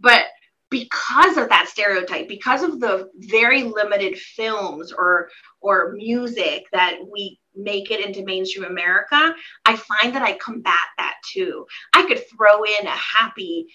[0.00, 0.26] But
[0.70, 5.28] because of that stereotype, because of the very limited films or
[5.60, 11.14] or music that we make it into mainstream America, I find that I combat that
[11.32, 11.66] too.
[11.92, 13.68] I could throw in a happy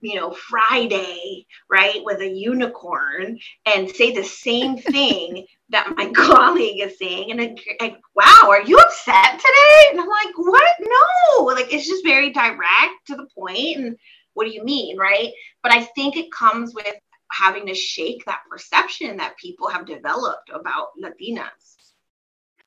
[0.00, 6.80] you know, Friday, right, with a unicorn and say the same thing that my colleague
[6.80, 7.30] is saying.
[7.30, 9.90] And like, wow, are you upset today?
[9.90, 10.76] And I'm like, what?
[10.80, 13.76] No, like it's just very direct to the point.
[13.76, 13.96] And
[14.34, 15.30] what do you mean, right?
[15.62, 16.94] But I think it comes with
[17.32, 21.76] having to shake that perception that people have developed about Latinas.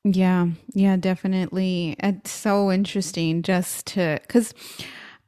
[0.05, 1.95] Yeah, yeah, definitely.
[1.99, 4.53] It's so interesting just to, because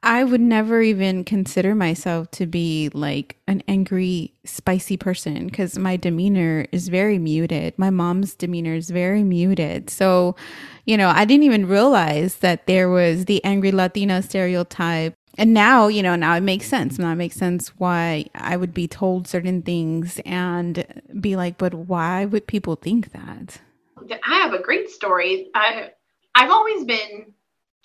[0.05, 5.97] I would never even consider myself to be like an angry, spicy person because my
[5.97, 7.73] demeanor is very muted.
[7.77, 9.89] My mom's demeanor is very muted.
[9.89, 10.35] So,
[10.85, 15.87] you know, I didn't even realize that there was the angry Latina stereotype and now
[15.87, 19.27] you know now it makes sense now it makes sense why i would be told
[19.27, 20.85] certain things and
[21.19, 23.59] be like but why would people think that
[24.23, 25.89] i have a great story i
[26.35, 27.33] i've always been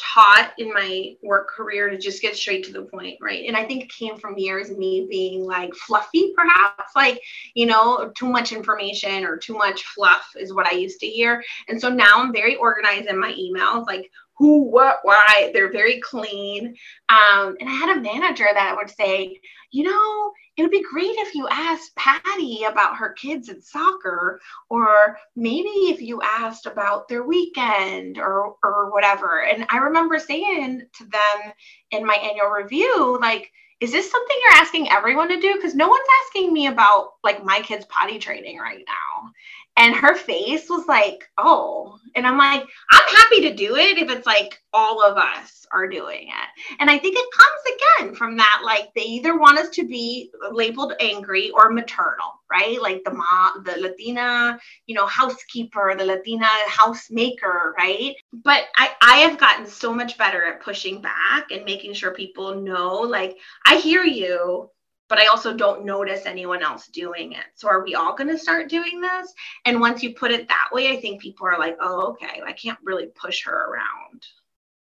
[0.00, 3.44] taught in my work career to just get straight to the point, right?
[3.46, 7.20] And I think it came from years of me being like fluffy, perhaps, like,
[7.54, 11.42] you know, too much information or too much fluff is what I used to hear.
[11.68, 15.50] And so now I'm very organized in my emails, like who, what, why.
[15.52, 16.74] They're very clean.
[17.10, 19.38] Um, and I had a manager that would say,
[19.70, 24.40] you know, it would be great if you asked Patty about her kids at soccer,
[24.70, 29.42] or maybe if you asked about their weekend or or whatever.
[29.42, 31.52] And I remember saying to them
[31.90, 35.54] in my annual review, like, is this something you're asking everyone to do?
[35.54, 39.30] Because no one's asking me about like my kids potty training right now.
[39.76, 41.98] And her face was like, oh.
[42.14, 45.88] And I'm like, I'm happy to do it if it's like all of us are
[45.88, 46.74] doing it.
[46.80, 50.30] And I think it comes again from that, like they either want us to be
[50.50, 52.80] labeled angry or maternal, right?
[52.80, 58.14] Like the mom, the Latina, you know, housekeeper, the Latina housemaker, right?
[58.32, 62.60] But I, I have gotten so much better at pushing back and making sure people
[62.60, 64.68] know, like, I hear you
[65.10, 67.44] but I also don't notice anyone else doing it.
[67.56, 69.34] So are we all going to start doing this?
[69.66, 72.52] And once you put it that way, I think people are like, oh, okay, I
[72.52, 74.24] can't really push her around.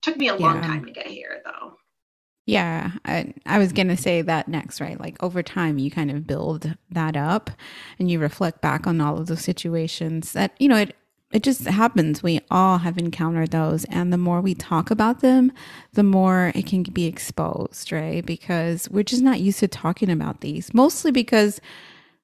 [0.02, 1.78] Took me a long time to get here, though.
[2.48, 5.00] Yeah, I, I was going to say that next, right?
[5.00, 7.52] Like over time, you kind of build that up
[8.00, 10.96] and you reflect back on all of those situations that, you know, it
[11.32, 12.24] it just happens.
[12.24, 13.84] We all have encountered those.
[13.86, 15.52] And the more we talk about them,
[15.94, 18.26] the more it can be exposed, right?
[18.26, 21.60] Because we're just not used to talking about these, mostly because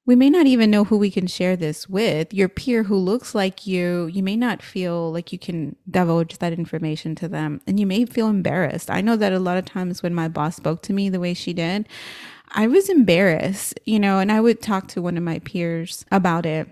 [0.04, 2.34] we may not even know who we can share this with.
[2.34, 6.52] Your peer who looks like you, you may not feel like you can divulge that
[6.52, 8.90] information to them and you may feel embarrassed.
[8.90, 11.34] I know that a lot of times when my boss spoke to me the way
[11.34, 11.88] she did,
[12.50, 16.46] I was embarrassed, you know, and I would talk to one of my peers about
[16.46, 16.68] it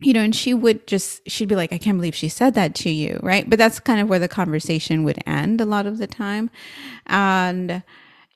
[0.00, 2.74] you know, and she would just, she'd be like, I can't believe she said that
[2.76, 3.48] to you, right?
[3.48, 6.50] But that's kind of where the conversation would end a lot of the time.
[7.06, 7.82] And,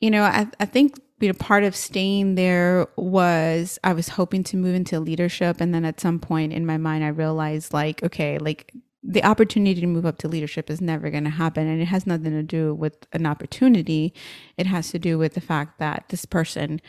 [0.01, 4.43] you know, I, I think, you know, part of staying there was I was hoping
[4.45, 5.61] to move into leadership.
[5.61, 8.73] And then at some point in my mind, I realized, like, okay, like
[9.05, 11.69] the opportunity to move up to leadership is never going to happen.
[11.69, 14.13] And it has nothing to do with an opportunity,
[14.57, 16.81] it has to do with the fact that this person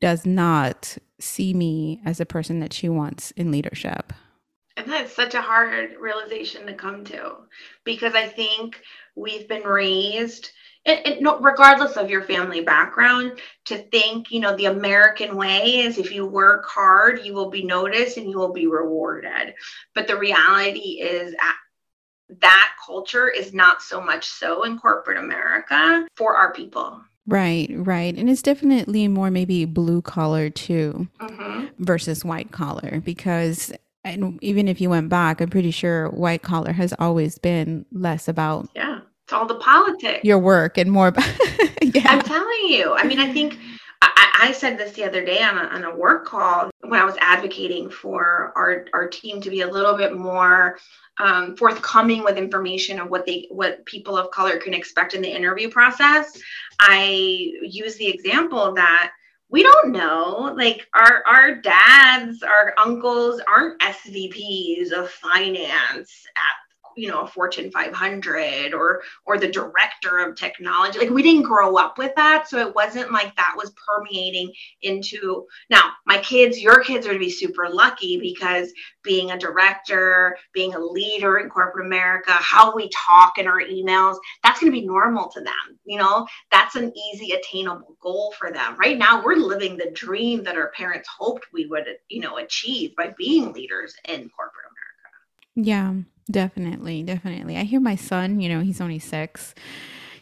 [0.00, 4.12] does not see me as a person that she wants in leadership.
[4.76, 7.36] And that's such a hard realization to come to
[7.84, 8.80] because I think
[9.14, 10.50] we've been raised,
[10.86, 15.98] and, no, regardless of your family background, to think, you know, the American way is
[15.98, 19.54] if you work hard, you will be noticed and you will be rewarded.
[19.94, 21.34] But the reality is,
[22.40, 27.02] that culture is not so much so in corporate America for our people.
[27.26, 28.16] Right, right.
[28.16, 31.66] And it's definitely more maybe blue collar too mm-hmm.
[31.78, 36.72] versus white collar because and even if you went back, I'm pretty sure white collar
[36.72, 39.00] has always been less about Yeah.
[39.24, 40.24] It's all the politics.
[40.24, 41.28] Your work and more about
[41.82, 42.02] yeah.
[42.06, 42.94] I'm telling you.
[42.94, 43.58] I mean, I think
[44.02, 47.04] I, I, said this the other day on a, on a work call when I
[47.04, 50.78] was advocating for our, our team to be a little bit more
[51.18, 55.34] um, forthcoming with information of what they what people of color can expect in the
[55.34, 56.40] interview process.
[56.80, 59.12] I use the example that
[59.50, 66.59] we don't know like our our dads our uncles aren't svps of finance at
[67.00, 71.76] you know a fortune 500 or or the director of technology like we didn't grow
[71.76, 72.48] up with that.
[72.48, 77.18] So it wasn't like that was permeating into now my kids your kids are to
[77.18, 78.72] be super lucky because
[79.02, 84.16] being a director being a leader in corporate america how we talk in our emails
[84.42, 86.26] that's going to be normal to them you know?
[86.50, 88.76] That's an easy attainable goal for them.
[88.78, 92.94] Right now we're living the dream that our parents hoped we would you know achieve
[92.96, 94.66] by being leaders in corporate
[95.54, 95.94] yeah
[96.30, 97.56] Definitely, definitely.
[97.56, 99.52] I hear my son, you know, he's only six,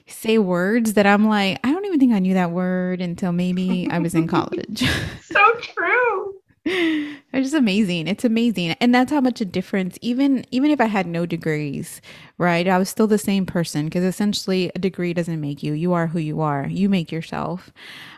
[0.07, 3.87] say words that I'm like, I don't even think I knew that word until maybe
[3.91, 4.85] I was in college.
[5.23, 6.35] so true.
[7.31, 8.09] It's just amazing.
[8.09, 8.71] It's amazing.
[8.81, 12.01] And that's how much a difference even even if I had no degrees,
[12.39, 12.67] right?
[12.67, 15.75] I was still the same person because essentially a degree doesn't make you.
[15.75, 16.67] You are who you are.
[16.69, 17.71] You make yourself.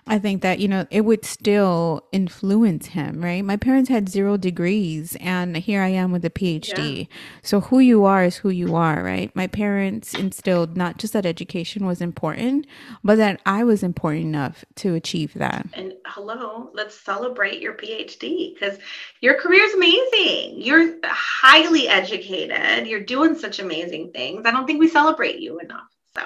[0.06, 3.44] I think that, you know, it would still influence him, right?
[3.44, 6.98] My parents had zero degrees and here I am with a PhD.
[6.98, 7.16] Yeah.
[7.42, 9.34] So who you are is who you are, right?
[9.34, 12.66] My parents instilled not just that education was important,
[13.02, 15.66] but that I was important enough to achieve that.
[15.74, 18.78] And hello, let's celebrate your PhD because
[19.20, 20.62] your career is amazing.
[20.62, 22.86] You're highly educated.
[22.86, 24.46] You're doing such amazing things.
[24.46, 25.88] I don't think we celebrate you enough.
[26.14, 26.22] So,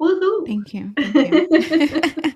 [0.00, 0.46] Woohoo!
[0.46, 0.92] Thank you.
[0.98, 2.32] Thank you.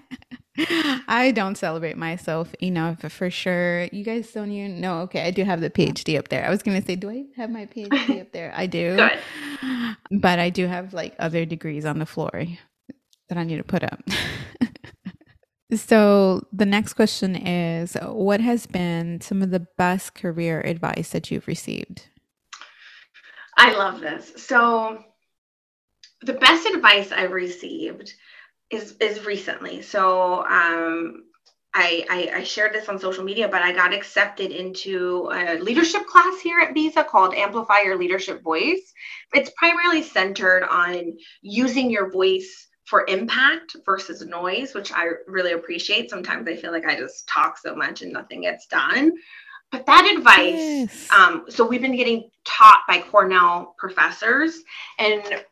[1.08, 3.84] I don't celebrate myself enough for sure.
[3.92, 5.00] You guys don't even know.
[5.00, 6.46] Okay, I do have the PhD up there.
[6.46, 8.52] I was gonna say, do I have my PhD up there?
[8.56, 8.96] I do.
[9.60, 9.96] Good.
[10.10, 12.44] But I do have like other degrees on the floor
[13.28, 14.02] that I need to put up.
[15.74, 21.30] So the next question is what has been some of the best career advice that
[21.30, 22.08] you've received?
[23.56, 24.32] I love this.
[24.36, 25.02] So
[26.22, 28.12] the best advice I've received
[28.70, 29.82] is is recently.
[29.82, 31.24] So um,
[31.78, 36.06] I, I, I shared this on social media, but I got accepted into a leadership
[36.06, 38.94] class here at Visa called Amplify Your Leadership Voice.
[39.34, 46.08] It's primarily centered on using your voice for impact versus noise, which I really appreciate.
[46.08, 49.12] Sometimes I feel like I just talk so much and nothing gets done.
[49.72, 51.10] But that advice, yes.
[51.10, 54.62] um, so we've been getting taught by Cornell professors,
[54.98, 55.42] and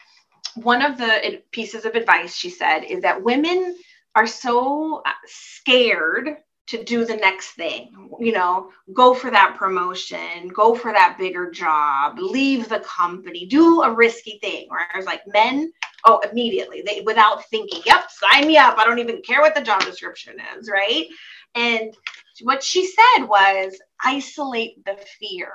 [0.55, 3.77] one of the pieces of advice she said is that women
[4.15, 10.49] are so uh, scared to do the next thing you know go for that promotion
[10.49, 15.71] go for that bigger job leave the company do a risky thing whereas like men
[16.05, 19.63] oh immediately they without thinking yep sign me up i don't even care what the
[19.63, 21.07] job description is right
[21.55, 21.95] and
[22.43, 25.51] what she said was isolate the fear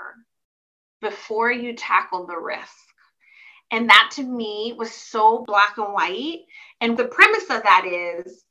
[1.01, 2.73] before you tackle the risk
[3.71, 6.39] and that to me was so black and white.
[6.81, 8.43] And the premise of that is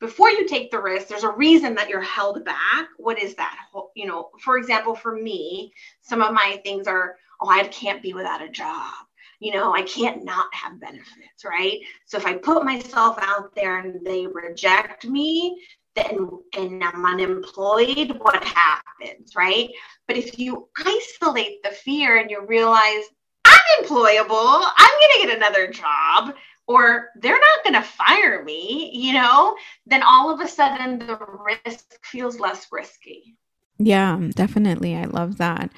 [0.00, 2.88] before you take the risk, there's a reason that you're held back.
[2.96, 3.56] What is that?
[3.94, 5.72] You know, for example, for me,
[6.02, 8.92] some of my things are, oh, I can't be without a job.
[9.40, 11.80] You know, I can't not have benefits, right?
[12.06, 15.60] So if I put myself out there and they reject me,
[15.94, 19.70] then and I'm unemployed, what happens, right?
[20.08, 23.04] But if you isolate the fear and you realize
[23.44, 26.34] I'm employable, I'm to get another job
[26.66, 29.54] or they're not going to fire me, you know,
[29.86, 31.18] then all of a sudden the
[31.64, 33.36] risk feels less risky.
[33.78, 34.94] Yeah, definitely.
[34.94, 35.70] I love that.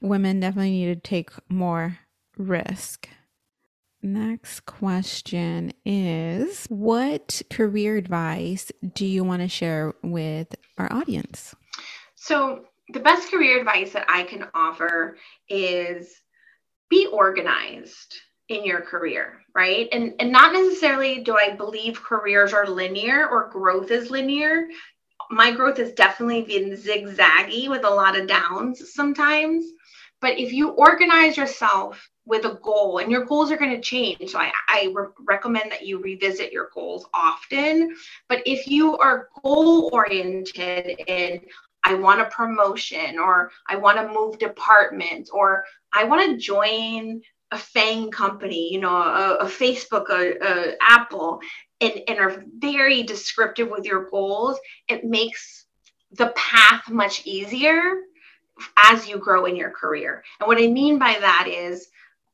[0.00, 1.98] Women definitely need to take more
[2.36, 3.08] risk.
[4.02, 11.54] Next question is What career advice do you want to share with our audience?
[12.14, 15.16] So, the best career advice that I can offer
[15.48, 16.14] is
[16.88, 18.14] be organized
[18.48, 19.88] in your career, right?
[19.90, 24.68] And and not necessarily do I believe careers are linear or growth is linear.
[25.30, 29.64] My growth has definitely been zigzaggy with a lot of downs sometimes.
[30.20, 34.30] But if you organize yourself with a goal, and your goals are going to change,
[34.30, 37.94] so I, I re- recommend that you revisit your goals often.
[38.28, 41.40] But if you are goal oriented and
[41.84, 47.22] I want a promotion or I want to move departments or I want to join
[47.52, 51.38] a FANG company, you know, a, a Facebook, a, a Apple,
[51.80, 54.58] and, and are very descriptive with your goals,
[54.88, 55.66] it makes
[56.10, 58.00] the path much easier
[58.84, 60.24] as you grow in your career.
[60.40, 61.88] And what I mean by that is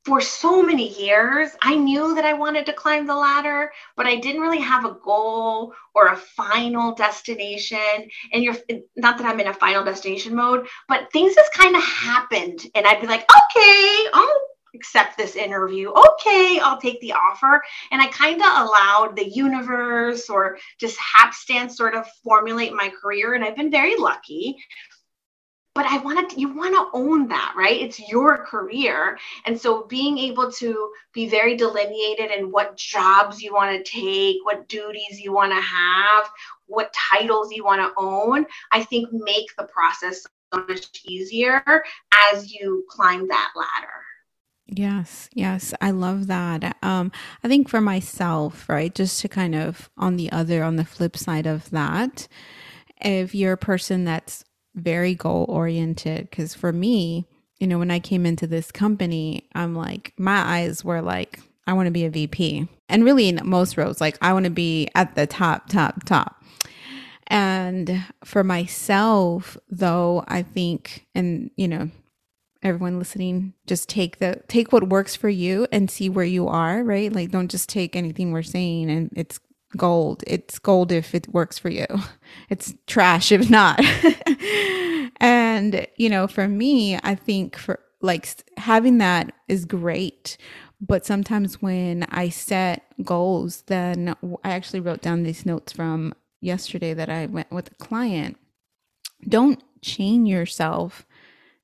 [0.04, 4.16] for so many years, I knew that I wanted to climb the ladder, but I
[4.16, 8.08] didn't really have a goal or a final destination.
[8.32, 8.56] And you're
[8.96, 12.60] not that I'm in a final destination mode, but things just kind of happened.
[12.74, 14.40] And I'd be like, okay, I'll
[14.74, 15.90] accept this interview.
[15.90, 17.62] Okay, I'll take the offer.
[17.92, 23.34] And I kind of allowed the universe or just hapstance sort of formulate my career.
[23.34, 24.56] And I've been very lucky
[25.74, 27.80] but I want to, you want to own that, right?
[27.80, 29.18] It's your career.
[29.46, 34.36] And so being able to be very delineated in what jobs you want to take,
[34.44, 36.24] what duties you want to have,
[36.66, 41.62] what titles you want to own, I think make the process so much easier
[42.32, 43.88] as you climb that ladder.
[44.66, 46.76] Yes, yes, I love that.
[46.82, 47.12] Um,
[47.42, 51.16] I think for myself, right, just to kind of on the other, on the flip
[51.16, 52.28] side of that,
[53.00, 54.44] if you're a person that's
[54.74, 57.26] very goal oriented because for me,
[57.58, 61.74] you know, when I came into this company, I'm like, my eyes were like, I
[61.74, 62.66] want to be a VP.
[62.88, 66.42] And really, in most roles, like, I want to be at the top, top, top.
[67.28, 71.90] And for myself, though, I think, and, you know,
[72.62, 76.84] everyone listening just take the take what works for you and see where you are
[76.84, 79.40] right like don't just take anything we're saying and it's
[79.76, 80.22] gold.
[80.26, 81.86] It's gold if it works for you.
[82.48, 83.80] It's trash if not.
[85.20, 90.36] and, you know, for me, I think for like having that is great.
[90.80, 94.14] But sometimes when I set goals, then
[94.44, 98.36] I actually wrote down these notes from yesterday that I went with a client.
[99.26, 101.06] Don't chain yourself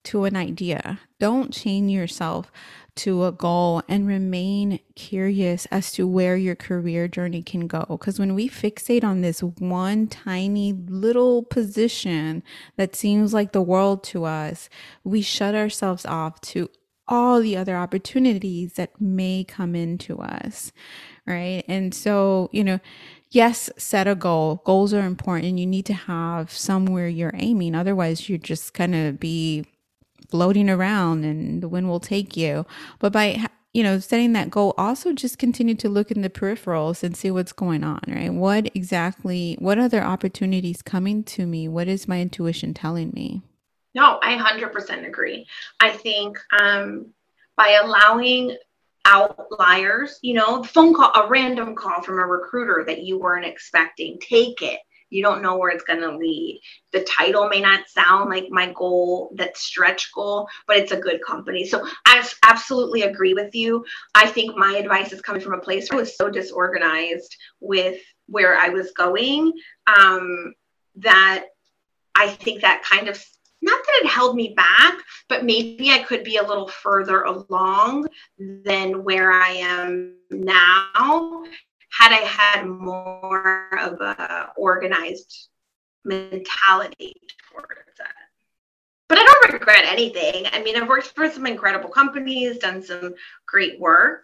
[0.05, 1.01] to an idea.
[1.19, 2.53] Don't chain yourself
[2.99, 7.84] to a goal and remain curious as to where your career journey can go.
[7.88, 12.42] Because when we fixate on this one tiny little position
[12.76, 14.68] that seems like the world to us,
[15.05, 16.70] we shut ourselves off to
[17.07, 20.72] all the other opportunities that may come into us.
[21.26, 21.64] Right.
[21.68, 22.80] And so, you know,
[23.30, 24.62] yes, set a goal.
[24.64, 25.59] Goals are important.
[25.59, 27.74] You need to have somewhere you're aiming.
[27.74, 29.64] Otherwise, you're just going to be
[30.29, 32.66] floating around and the wind will take you.
[32.99, 37.03] But by you know, setting that goal, also just continue to look in the peripherals
[37.03, 38.33] and see what's going on, right?
[38.33, 41.68] What exactly, what other opportunities coming to me?
[41.68, 43.43] What is my intuition telling me?
[43.95, 45.47] No, I 100% agree.
[45.81, 47.12] I think um,
[47.57, 48.57] by allowing
[49.05, 54.18] outliers, you know, phone call, a random call from a recruiter that you weren't expecting,
[54.20, 54.81] take it
[55.11, 56.61] you don't know where it's going to lead.
[56.93, 61.21] The title may not sound like my goal, that stretch goal, but it's a good
[61.27, 61.67] company.
[61.67, 63.85] So I absolutely agree with you.
[64.15, 68.01] I think my advice is coming from a place where I was so disorganized with
[68.27, 69.53] where I was going
[69.87, 70.55] um,
[70.97, 71.45] that
[72.15, 73.23] I think that kind of
[73.61, 74.95] not that it held me back,
[75.29, 78.07] but maybe I could be a little further along
[78.39, 81.45] than where I am now
[81.99, 85.49] had I had more of a organized
[86.05, 87.20] mentality
[87.51, 88.14] towards that.
[89.09, 90.46] But I don't regret anything.
[90.53, 93.14] I mean, I've worked for some incredible companies, done some
[93.46, 94.22] great work.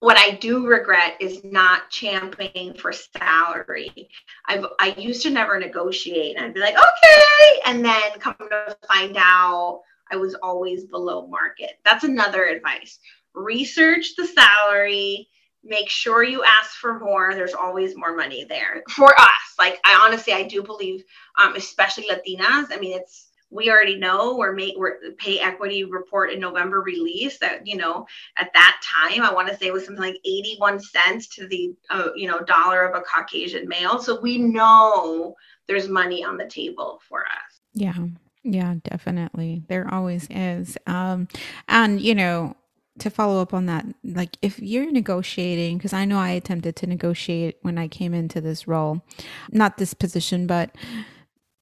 [0.00, 4.10] What I do regret is not championing for salary.
[4.46, 6.36] I've I used to never negotiate.
[6.36, 9.80] And I'd be like, okay, and then come to find out
[10.12, 11.78] I was always below market.
[11.82, 12.98] That's another advice.
[13.34, 15.28] Research the salary,
[15.66, 17.34] make sure you ask for more.
[17.34, 19.54] There's always more money there for us.
[19.58, 21.02] Like i honestly i do believe
[21.40, 22.66] um, especially latinas.
[22.70, 27.38] I mean it's we already know we're made we're pay equity report in november release
[27.38, 28.04] that you know
[28.36, 31.72] at that time i want to say it was something like 81 cents to the
[31.90, 33.98] uh, you know dollar of a caucasian male.
[33.98, 35.34] So we know
[35.66, 37.60] there's money on the table for us.
[37.74, 37.94] Yeah.
[38.42, 39.62] Yeah definitely.
[39.68, 40.76] There always is.
[40.86, 41.28] Um
[41.68, 42.56] and you know
[42.98, 46.86] to follow up on that, like if you're negotiating, because I know I attempted to
[46.86, 49.02] negotiate when I came into this role,
[49.50, 50.74] not this position, but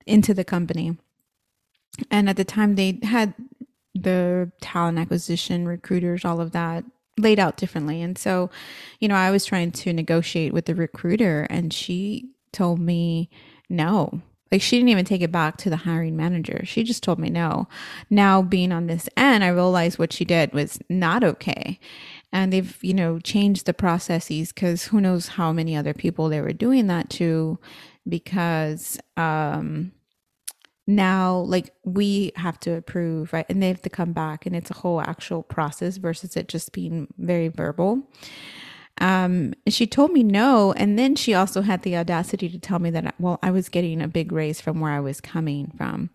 [0.06, 0.96] into the company.
[2.10, 3.34] And at the time, they had
[3.94, 6.84] the talent acquisition, recruiters, all of that
[7.16, 8.02] laid out differently.
[8.02, 8.50] And so,
[8.98, 13.30] you know, I was trying to negotiate with the recruiter, and she told me
[13.68, 14.20] no
[14.54, 16.60] like she didn't even take it back to the hiring manager.
[16.64, 17.66] She just told me no.
[18.08, 21.80] Now being on this end, I realized what she did was not okay.
[22.32, 26.40] And they've, you know, changed the processes because who knows how many other people they
[26.40, 27.58] were doing that to
[28.08, 29.90] because um
[30.86, 33.46] now like we have to approve, right?
[33.48, 36.70] And they have to come back and it's a whole actual process versus it just
[36.70, 38.08] being very verbal.
[39.00, 40.72] Um, she told me no.
[40.72, 44.00] And then she also had the audacity to tell me that, well, I was getting
[44.00, 46.10] a big raise from where I was coming from,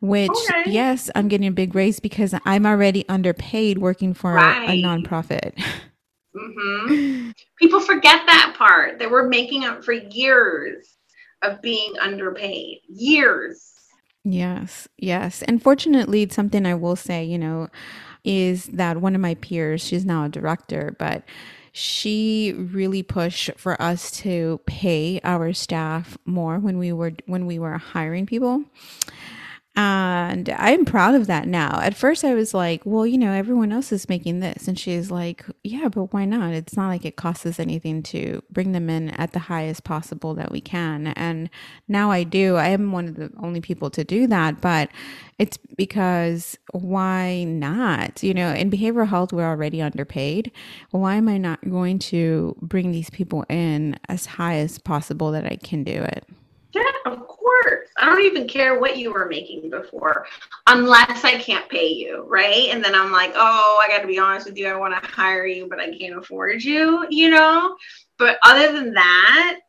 [0.00, 0.70] which, okay.
[0.70, 4.68] yes, I'm getting a big raise because I'm already underpaid working for right.
[4.68, 5.60] a, a nonprofit.
[6.36, 7.30] Mm-hmm.
[7.58, 10.96] People forget that part that we're making up for years
[11.42, 12.78] of being underpaid.
[12.88, 13.72] Years.
[14.24, 15.42] Yes, yes.
[15.42, 17.68] And fortunately, it's something I will say, you know,
[18.22, 21.24] is that one of my peers, she's now a director, but
[21.72, 27.58] she really pushed for us to pay our staff more when we were when we
[27.58, 28.64] were hiring people
[29.76, 31.80] and I'm proud of that now.
[31.80, 34.66] At first, I was like, well, you know, everyone else is making this.
[34.66, 36.52] And she's like, yeah, but why not?
[36.52, 40.34] It's not like it costs us anything to bring them in at the highest possible
[40.34, 41.08] that we can.
[41.08, 41.48] And
[41.86, 42.56] now I do.
[42.56, 44.60] I am one of the only people to do that.
[44.60, 44.90] But
[45.38, 48.24] it's because why not?
[48.24, 50.50] You know, in behavioral health, we're already underpaid.
[50.90, 55.46] Why am I not going to bring these people in as high as possible that
[55.46, 56.26] I can do it?
[58.00, 58.18] Yeah, of course.
[58.18, 60.26] I don't even care what you were making before,
[60.66, 62.68] unless I can't pay you, right?
[62.70, 64.68] And then I'm like, oh, I got to be honest with you.
[64.68, 67.76] I want to hire you, but I can't afford you, you know?
[68.18, 69.60] But other than that,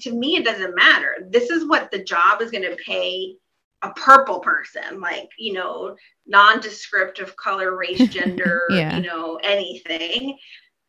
[0.00, 1.28] to me, it doesn't matter.
[1.30, 3.36] This is what the job is going to pay
[3.82, 8.96] a purple person, like, you know, nondescript of color, race, gender, yeah.
[8.96, 10.36] you know, anything.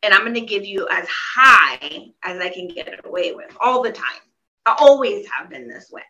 [0.02, 3.82] And I'm going to give you as high as I can get away with all
[3.82, 4.20] the time.
[4.66, 6.02] I always have been this way.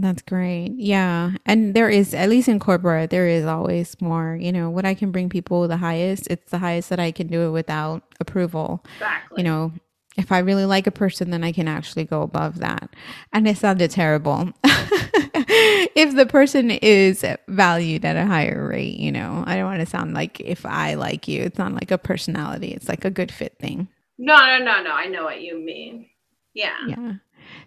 [0.00, 0.74] That's great.
[0.76, 1.32] Yeah.
[1.44, 4.38] And there is, at least in corporate, there is always more.
[4.40, 7.26] You know, what I can bring people the highest, it's the highest that I can
[7.26, 8.84] do it without approval.
[8.96, 9.42] Exactly.
[9.42, 9.72] You know,
[10.16, 12.90] if I really like a person, then I can actually go above that.
[13.32, 14.52] And it sounded terrible.
[14.64, 19.86] if the person is valued at a higher rate, you know, I don't want to
[19.86, 23.32] sound like if I like you, it's not like a personality, it's like a good
[23.32, 23.88] fit thing.
[24.16, 24.90] No, no, no, no.
[24.90, 26.06] I know what you mean.
[26.54, 26.76] Yeah.
[26.88, 27.12] Yeah.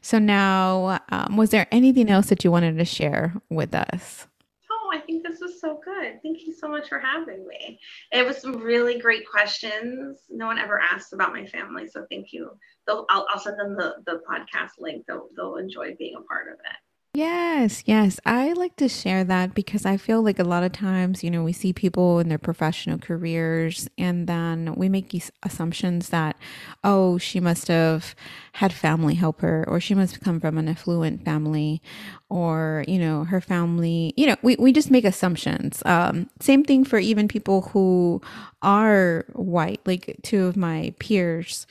[0.02, 4.28] So now, um, was there anything else that you wanted to share with us?
[4.72, 6.20] Oh, I think this was so good.
[6.24, 7.80] Thank you so much for having me.
[8.12, 10.20] It was some really great questions.
[10.30, 12.50] No one ever asked about my family, so thank you.
[12.88, 15.06] They'll, I'll, I'll send them the, the podcast link.
[15.08, 16.78] They'll, they'll enjoy being a part of it.
[17.14, 18.22] Yes, yes.
[18.26, 21.44] I like to share that because I feel like a lot of times, you know,
[21.44, 26.38] we see people in their professional careers and then we make these assumptions that,
[26.86, 28.16] oh, she must have
[28.54, 31.82] had family help her or she must come from an affluent family
[32.30, 35.84] or, you know, her family, you know, we, we just make assumptions.
[35.86, 38.22] Um, same thing for even people who
[38.62, 41.68] are white, like two of my peers.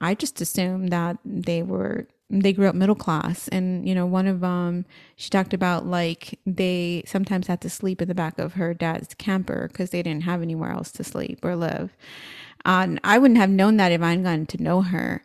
[0.00, 3.48] I just assumed that they were they grew up middle class.
[3.48, 4.84] And you know one of them
[5.16, 9.14] she talked about like they sometimes had to sleep in the back of her dad's
[9.14, 11.96] camper because they didn't have anywhere else to sleep or live.
[12.64, 15.22] And i wouldn't have known that if i'd gotten to know her.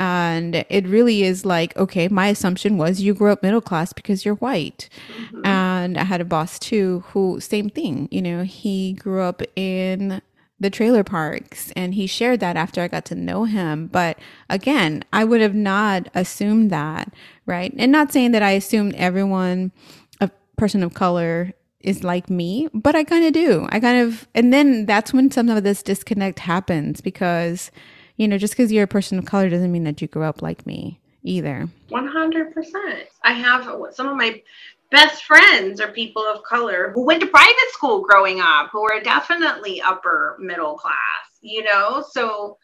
[0.00, 4.24] And it really is like okay my assumption was you grew up middle class because
[4.24, 4.88] you're white.
[5.16, 5.44] Mm-hmm.
[5.44, 10.22] and i had a boss too who same thing you know he grew up in
[10.60, 13.86] the trailer parks and he shared that after I got to know him.
[13.86, 14.18] But
[14.50, 17.12] again, I would have not assumed that,
[17.46, 17.72] right?
[17.76, 19.72] And not saying that I assumed everyone,
[20.20, 23.68] a person of color, is like me, but I kind of do.
[23.70, 27.70] I kind of, and then that's when some of this disconnect happens because,
[28.16, 30.42] you know, just because you're a person of color doesn't mean that you grew up
[30.42, 31.68] like me either.
[31.90, 33.04] 100%.
[33.22, 34.42] I have some of my
[34.90, 39.00] best friends are people of color who went to private school growing up, who are
[39.00, 40.96] definitely upper middle class,
[41.40, 42.04] you know?
[42.10, 42.58] So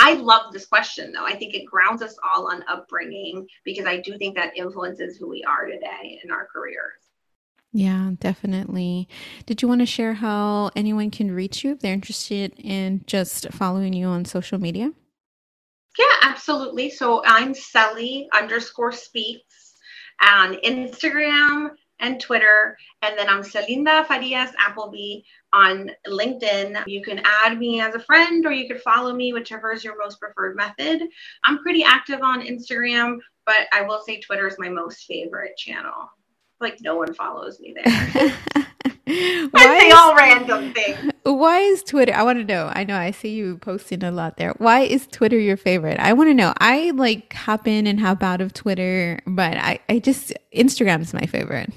[0.00, 1.24] I, love this question though.
[1.24, 5.28] I think it grounds us all on upbringing because I do think that influences who
[5.28, 7.02] we are today in our careers.
[7.72, 9.08] Yeah, definitely.
[9.46, 13.52] Did you want to share how anyone can reach you if they're interested in just
[13.52, 14.90] following you on social media?
[15.98, 16.90] Yeah, absolutely.
[16.90, 19.47] So I'm Celly underscore speaks
[20.22, 22.76] on Instagram and Twitter.
[23.02, 26.86] And then I'm Celinda Farias Appleby on LinkedIn.
[26.86, 29.98] You can add me as a friend or you could follow me, whichever is your
[29.98, 31.02] most preferred method.
[31.44, 36.10] I'm pretty active on Instagram, but I will say Twitter is my most favorite channel.
[36.60, 38.36] Like no one follows me there.
[39.54, 41.12] I say all random things.
[41.24, 42.14] Why is Twitter?
[42.14, 42.70] I want to know.
[42.72, 44.54] I know I see you posting a lot there.
[44.58, 45.98] Why is Twitter your favorite?
[45.98, 46.54] I want to know.
[46.58, 51.12] I like hop in and hop out of Twitter, but I, I just Instagram is
[51.12, 51.70] my favorite.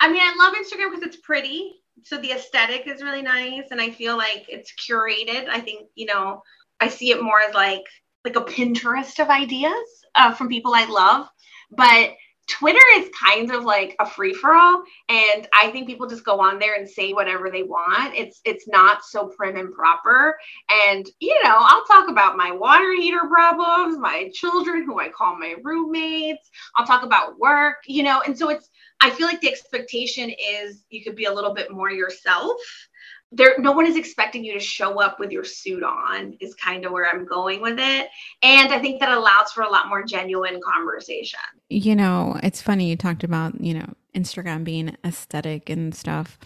[0.00, 1.72] I mean, I love Instagram because it's pretty.
[2.04, 5.48] So the aesthetic is really nice, and I feel like it's curated.
[5.48, 6.42] I think you know,
[6.80, 7.84] I see it more as like
[8.24, 11.28] like a Pinterest of ideas uh, from people I love,
[11.70, 12.12] but
[12.48, 16.40] Twitter is kind of like a free for all, and I think people just go
[16.40, 18.14] on there and say whatever they want.
[18.14, 20.36] It's it's not so prim and proper.
[20.86, 25.36] And you know, I'll talk about my water heater problems, my children who I call
[25.38, 26.50] my roommates.
[26.76, 28.68] I'll talk about work, you know, and so it's.
[29.02, 32.56] I feel like the expectation is you could be a little bit more yourself
[33.36, 36.84] there no one is expecting you to show up with your suit on is kind
[36.84, 38.08] of where i'm going with it.
[38.42, 41.40] And i think that allows for a lot more genuine conversation.
[41.68, 46.38] You know it's funny you talked about you know instagram being aesthetic and stuff.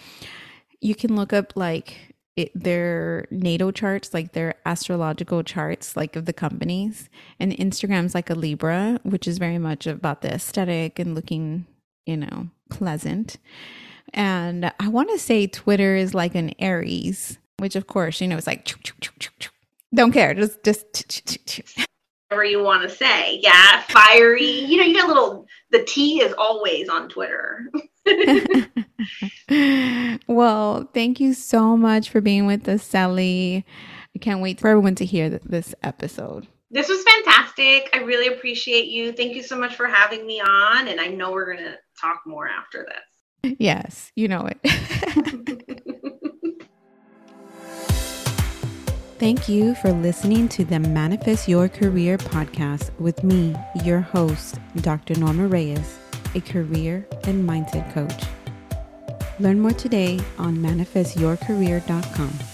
[0.81, 6.25] You can look up like it, their natal charts like their astrological charts like of
[6.25, 7.09] the companies.
[7.39, 11.67] And instagram's like a libra which is very much about the aesthetic and looking
[12.07, 13.37] you know pleasant
[14.15, 18.37] and I want to say Twitter is like an Aries, which of course, you know,
[18.37, 18.69] it's like
[19.95, 21.61] don't care, just just
[22.29, 23.41] whatever you want to say.
[23.43, 24.45] Yeah, fiery.
[24.45, 27.71] You know, you got a little the T is always on Twitter.
[30.29, 33.65] well, thank you so much for being with us, Celly.
[34.15, 36.47] I can't wait for everyone to hear this episode.
[36.71, 37.91] This was fantastic.
[37.93, 39.13] I really appreciate you.
[39.13, 40.89] Thank you so much for having me on.
[40.89, 43.10] And I know we're going to talk more after this.
[43.43, 44.59] Yes, you know it.
[49.19, 55.15] Thank you for listening to the Manifest Your Career podcast with me, your host, Dr.
[55.19, 55.99] Norma Reyes,
[56.35, 58.25] a career and mindset coach.
[59.39, 62.50] Learn more today on manifestyourcareer.com.